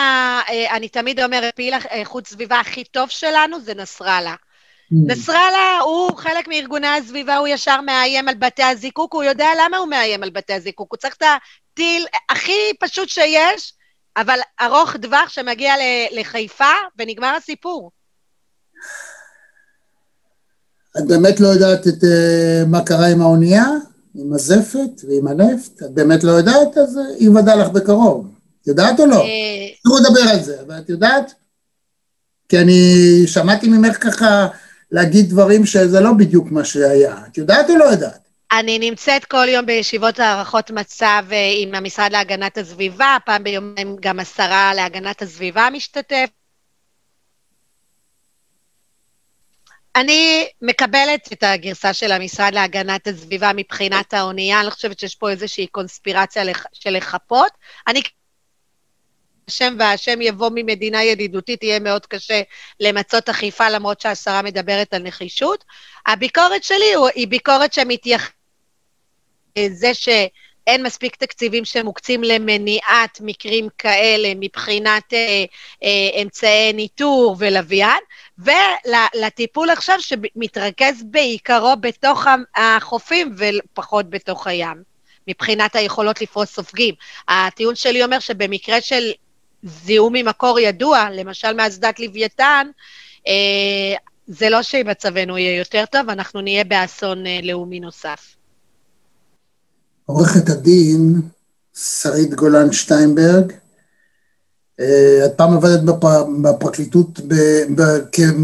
אה, 0.49 0.77
אני 0.77 0.89
תמיד 0.89 1.21
אומרת, 1.21 1.55
פעיל 1.55 1.75
איכות 1.91 2.27
סביבה 2.27 2.61
הכי 2.61 2.85
טוב 2.85 3.09
שלנו 3.09 3.61
זה 3.61 3.75
נסראללה. 3.75 4.35
Mm. 4.35 4.97
נסראללה 5.07 5.79
הוא 5.85 6.17
חלק 6.17 6.49
מארגוני 6.49 6.89
הסביבה, 6.89 7.37
הוא 7.37 7.49
ישר 7.49 7.81
מאיים 7.81 8.29
על 8.29 8.35
בתי 8.35 8.63
הזיקוק, 8.63 9.15
הוא 9.15 9.25
יודע 9.25 9.49
למה 9.65 9.77
הוא 9.77 9.89
מאיים 9.89 10.23
על 10.23 10.31
בתי 10.31 10.53
הזיקוק, 10.53 10.93
הוא 10.93 10.99
צריך 10.99 11.15
את 11.15 11.23
הטיל 11.73 12.07
הכי 12.31 12.73
פשוט 12.81 13.09
שיש, 13.09 13.73
אבל 14.17 14.39
ארוך 14.61 14.97
טווח 14.97 15.29
שמגיע 15.29 15.75
לחיפה, 16.13 16.73
ונגמר 16.99 17.35
הסיפור. 17.37 17.91
את 20.99 21.07
באמת 21.07 21.41
לא 21.41 21.49
יודעת 21.49 21.87
את, 21.87 22.03
uh, 22.03 22.67
מה 22.67 22.85
קרה 22.85 23.07
עם 23.07 23.21
האונייה, 23.21 23.67
עם 24.15 24.33
הזפת 24.33 25.05
ועם 25.09 25.27
הנפט? 25.29 25.83
את 25.83 25.91
באמת 25.91 26.25
לא 26.25 26.31
יודעת? 26.31 26.79
אז 26.79 26.97
היא 26.97 27.29
ייוודע 27.29 27.57
לך 27.57 27.69
בקרוב. 27.69 28.35
את 28.63 28.67
יודעת 28.67 29.01
או 29.01 29.07
לא? 29.07 29.21
אה, 29.21 29.69
תראו 29.85 29.99
לדבר 29.99 30.31
על 30.31 30.43
זה, 30.43 30.61
אבל 30.61 30.79
את 30.79 30.89
יודעת? 30.89 31.35
כי 32.49 32.59
אני 32.59 33.23
שמעתי 33.27 33.69
ממך 33.69 33.97
ככה 34.01 34.49
להגיד 34.91 35.31
דברים 35.31 35.67
שזה 35.67 36.01
לא 36.01 36.13
בדיוק 36.13 36.51
מה 36.51 36.65
שהיה. 36.65 37.17
את 37.27 37.39
יודעת 37.39 37.71
או 37.71 37.77
לא 37.77 37.85
יודעת? 37.85 38.29
אני 38.53 38.79
נמצאת 38.79 39.25
כל 39.25 39.47
יום 39.49 39.67
בישיבות 39.67 40.19
הערכות 40.19 40.71
מצב 40.71 41.25
אה, 41.33 41.53
עם 41.57 41.75
המשרד 41.75 42.13
להגנת 42.13 42.59
הסביבה, 42.59 43.17
פעם 43.27 43.45
ביומיים 43.45 43.97
גם 44.01 44.21
השרה 44.21 44.75
להגנת 44.75 45.23
הסביבה 45.23 45.69
משתתף. 45.73 46.29
אני 49.97 50.49
מקבלת 50.63 51.33
את 51.33 51.43
הגרסה 51.43 51.93
של 51.93 52.13
המשרד 52.13 52.55
להגנת 52.55 53.07
הסביבה 53.07 53.51
מבחינת 53.57 54.15
האונייה, 54.15 54.59
אני 54.59 54.67
לא 54.67 54.71
חושבת 54.71 54.99
שיש 54.99 55.15
פה 55.15 55.31
איזושהי 55.31 55.67
קונספירציה 55.67 56.43
של 56.73 56.97
לחפות. 56.97 57.53
אני 57.87 58.03
השם 59.49 59.77
והשם 59.79 60.21
יבוא 60.21 60.51
ממדינה 60.55 61.05
ידידותית, 61.05 61.63
יהיה 61.63 61.79
מאוד 61.79 62.07
קשה 62.07 62.43
למצות 62.81 63.29
אכיפה, 63.29 63.71
למרות 63.71 64.01
שהשרה 64.01 64.43
מדברת 64.43 64.95
על 64.95 65.03
נחישות. 65.03 65.65
הביקורת 66.07 66.65
שלי 66.65 66.95
היא 67.15 67.29
ביקורת 67.29 67.73
שמתייחסת 67.73 68.42
לזה 69.59 69.95
שאין 69.95 70.83
מספיק 70.83 71.17
תקציבים 71.17 71.65
שמוקצים 71.65 72.25
למניעת 72.25 73.19
מקרים 73.21 73.69
כאלה 73.79 74.33
מבחינת 74.37 75.13
אה, 75.13 75.45
אה, 75.83 76.23
אמצעי 76.23 76.73
ניטור 76.73 77.37
ולוויין, 77.39 78.01
ולטיפול 78.39 79.71
עכשיו 79.71 79.97
שמתרכז 80.01 81.03
בעיקרו 81.05 81.75
בתוך 81.81 82.27
החופים 82.57 83.35
ופחות 83.39 84.11
בתוך 84.11 84.47
הים. 84.47 84.93
מבחינת 85.29 85.77
היכולות 85.77 86.21
לפרוס 86.21 86.55
סופגים. 86.55 86.95
הטיעון 87.29 87.75
שלי 87.75 88.05
אומר 88.05 88.19
שבמקרה 88.19 88.81
של 88.81 89.11
זיהום 89.63 90.13
ממקור 90.13 90.59
ידוע, 90.61 91.11
למשל 91.11 91.53
מאסדת 91.53 92.01
לוויתן, 92.01 92.67
אה, 93.29 93.97
זה 94.27 94.51
לא 94.51 94.63
שמצבנו 94.63 95.39
יהיה 95.39 95.59
יותר 95.59 95.85
טוב, 95.87 96.11
אנחנו 96.11 96.41
נהיה 96.41 96.65
באסון 96.65 97.27
אה, 97.27 97.41
לאומי 97.43 97.81
נוסף. 97.81 98.37
עורכת 100.13 100.49
הדין 100.49 101.21
שרית 101.75 102.35
גולן 102.35 102.73
שטיינברג, 102.73 103.53
אה, 104.81 105.27
את 105.27 105.33
פעם 105.37 105.57
עבדת 105.57 105.81
בפרקליטות 106.43 107.21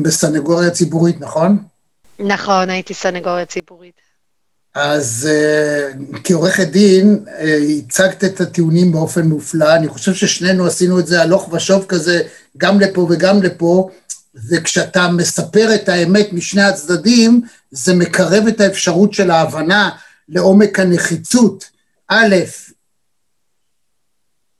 בסנגוריה 0.03 0.71
ציבורית, 0.71 1.21
נכון? 1.21 1.59
נכון, 2.19 2.71
הייתי 2.71 2.95
סנגוריה 2.95 3.45
ציבורית. 3.45 3.95
אז 4.75 5.29
uh, 5.31 6.17
כעורכת 6.25 6.69
דין, 6.69 7.25
uh, 7.27 7.31
הצגת 7.79 8.25
את 8.25 8.41
הטיעונים 8.41 8.93
באופן 8.93 9.27
מופלא, 9.27 9.75
אני 9.75 9.89
חושב 9.89 10.15
ששנינו 10.15 10.67
עשינו 10.67 10.99
את 10.99 11.07
זה 11.07 11.23
הלוך 11.23 11.53
ושוב 11.53 11.85
כזה, 11.89 12.23
גם 12.57 12.81
לפה 12.81 13.07
וגם 13.11 13.43
לפה, 13.43 13.91
וכשאתה 14.49 15.09
מספר 15.09 15.75
את 15.75 15.89
האמת 15.89 16.33
משני 16.33 16.63
הצדדים, 16.63 17.41
זה 17.71 17.95
מקרב 17.95 18.47
את 18.49 18.61
האפשרות 18.61 19.15
של 19.15 19.31
ההבנה 19.31 19.91
לעומק 20.29 20.79
הנחיצות. 20.79 21.71
א', 22.09 22.37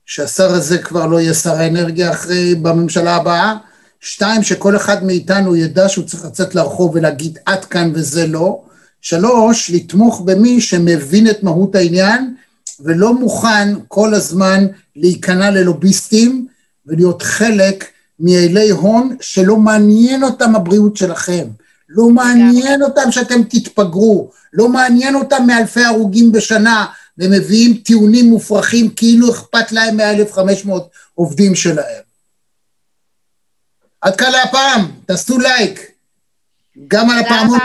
שהשר 0.05 0.51
הזה 0.51 0.77
כבר 0.77 1.05
לא 1.05 1.21
יהיה 1.21 1.33
שר 1.33 1.55
האנרגיה 1.55 2.11
אחרי, 2.11 2.55
בממשלה 2.55 3.15
הבאה, 3.15 3.55
שתיים, 4.01 4.43
שכל 4.43 4.75
אחד 4.75 5.03
מאיתנו 5.03 5.55
ידע 5.55 5.89
שהוא 5.89 6.05
צריך 6.05 6.25
לצאת 6.25 6.55
לרחוב 6.55 6.95
ולהגיד 6.95 7.37
עד 7.45 7.65
כאן 7.65 7.91
וזה 7.93 8.27
לא, 8.27 8.61
שלוש, 9.01 9.71
לתמוך 9.71 10.21
במי 10.25 10.61
שמבין 10.61 11.29
את 11.29 11.43
מהות 11.43 11.75
העניין 11.75 12.35
ולא 12.79 13.13
מוכן 13.13 13.73
כל 13.87 14.13
הזמן 14.13 14.67
להיכנע 14.95 15.51
ללוביסטים 15.51 16.47
ולהיות 16.85 17.21
חלק 17.21 17.85
מאלי 18.19 18.69
הון 18.69 19.17
שלא 19.21 19.57
מעניין 19.57 20.23
אותם 20.23 20.55
הבריאות 20.55 20.97
שלכם. 20.97 21.47
לא 21.89 22.09
מעניין 22.09 22.81
אותם 22.83 23.11
שאתם 23.11 23.43
תתפגרו, 23.43 24.31
לא 24.53 24.69
מעניין 24.69 25.15
אותם 25.15 25.43
מאלפי 25.47 25.83
הרוגים 25.83 26.31
בשנה, 26.31 26.85
ומביאים 27.17 27.77
טיעונים 27.85 28.25
מופרכים 28.29 28.89
כאילו 28.95 29.31
אכפת 29.31 29.71
להם 29.71 29.97
מה-1,500 29.97 30.69
עובדים 31.13 31.55
שלהם. 31.55 32.01
עד 34.01 34.15
כאן 34.15 34.31
להפעם, 34.31 34.91
תעשו 35.05 35.37
לייק. 35.39 35.91
גם 36.87 37.09
על 37.09 37.23
תודה 37.23 37.35
הפעמון. 37.35 37.59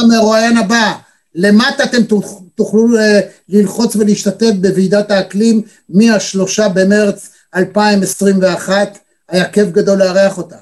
המרואיין 0.00 0.56
הבא. 0.56 0.92
למטה 1.34 1.84
אתם 1.84 2.02
תוכ- 2.02 2.42
תוכלו 2.54 2.98
אה, 2.98 3.20
ללחוץ 3.48 3.96
ולהשתתף 3.96 4.50
בוועידת 4.60 5.10
האקלים 5.10 5.62
מה-3 5.88 6.68
במרץ 6.74 7.30
2021. 7.56 8.98
היה 9.28 9.48
כיף 9.50 9.68
גדול 9.68 9.98
לארח 9.98 10.38
אותך. 10.38 10.56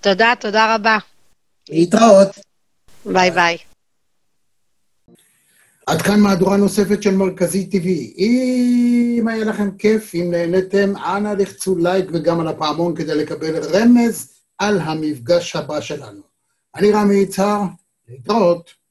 תודה, 0.00 0.32
תודה 0.40 0.74
רבה. 0.74 0.98
להתראות. 1.68 2.28
ביי 3.04 3.30
ביי. 3.30 3.58
עד 5.86 6.02
כאן 6.02 6.20
מהדורה 6.20 6.56
נוספת 6.56 7.02
של 7.02 7.14
מרכזי 7.14 7.68
TV. 7.72 7.86
אם 8.18 9.24
היה 9.28 9.44
לכם 9.44 9.76
כיף, 9.76 10.14
אם 10.14 10.28
נהניתם, 10.30 10.96
אנא 10.96 11.28
לחצו 11.28 11.76
לייק 11.78 12.06
וגם 12.12 12.40
על 12.40 12.48
הפעמון 12.48 12.96
כדי 12.96 13.14
לקבל 13.14 13.56
רמז 13.56 14.32
על 14.58 14.80
המפגש 14.80 15.56
הבא 15.56 15.80
שלנו. 15.80 16.20
אני 16.74 16.92
רמי 16.92 17.14
יצהר, 17.14 17.60
להתראות. 18.08 18.85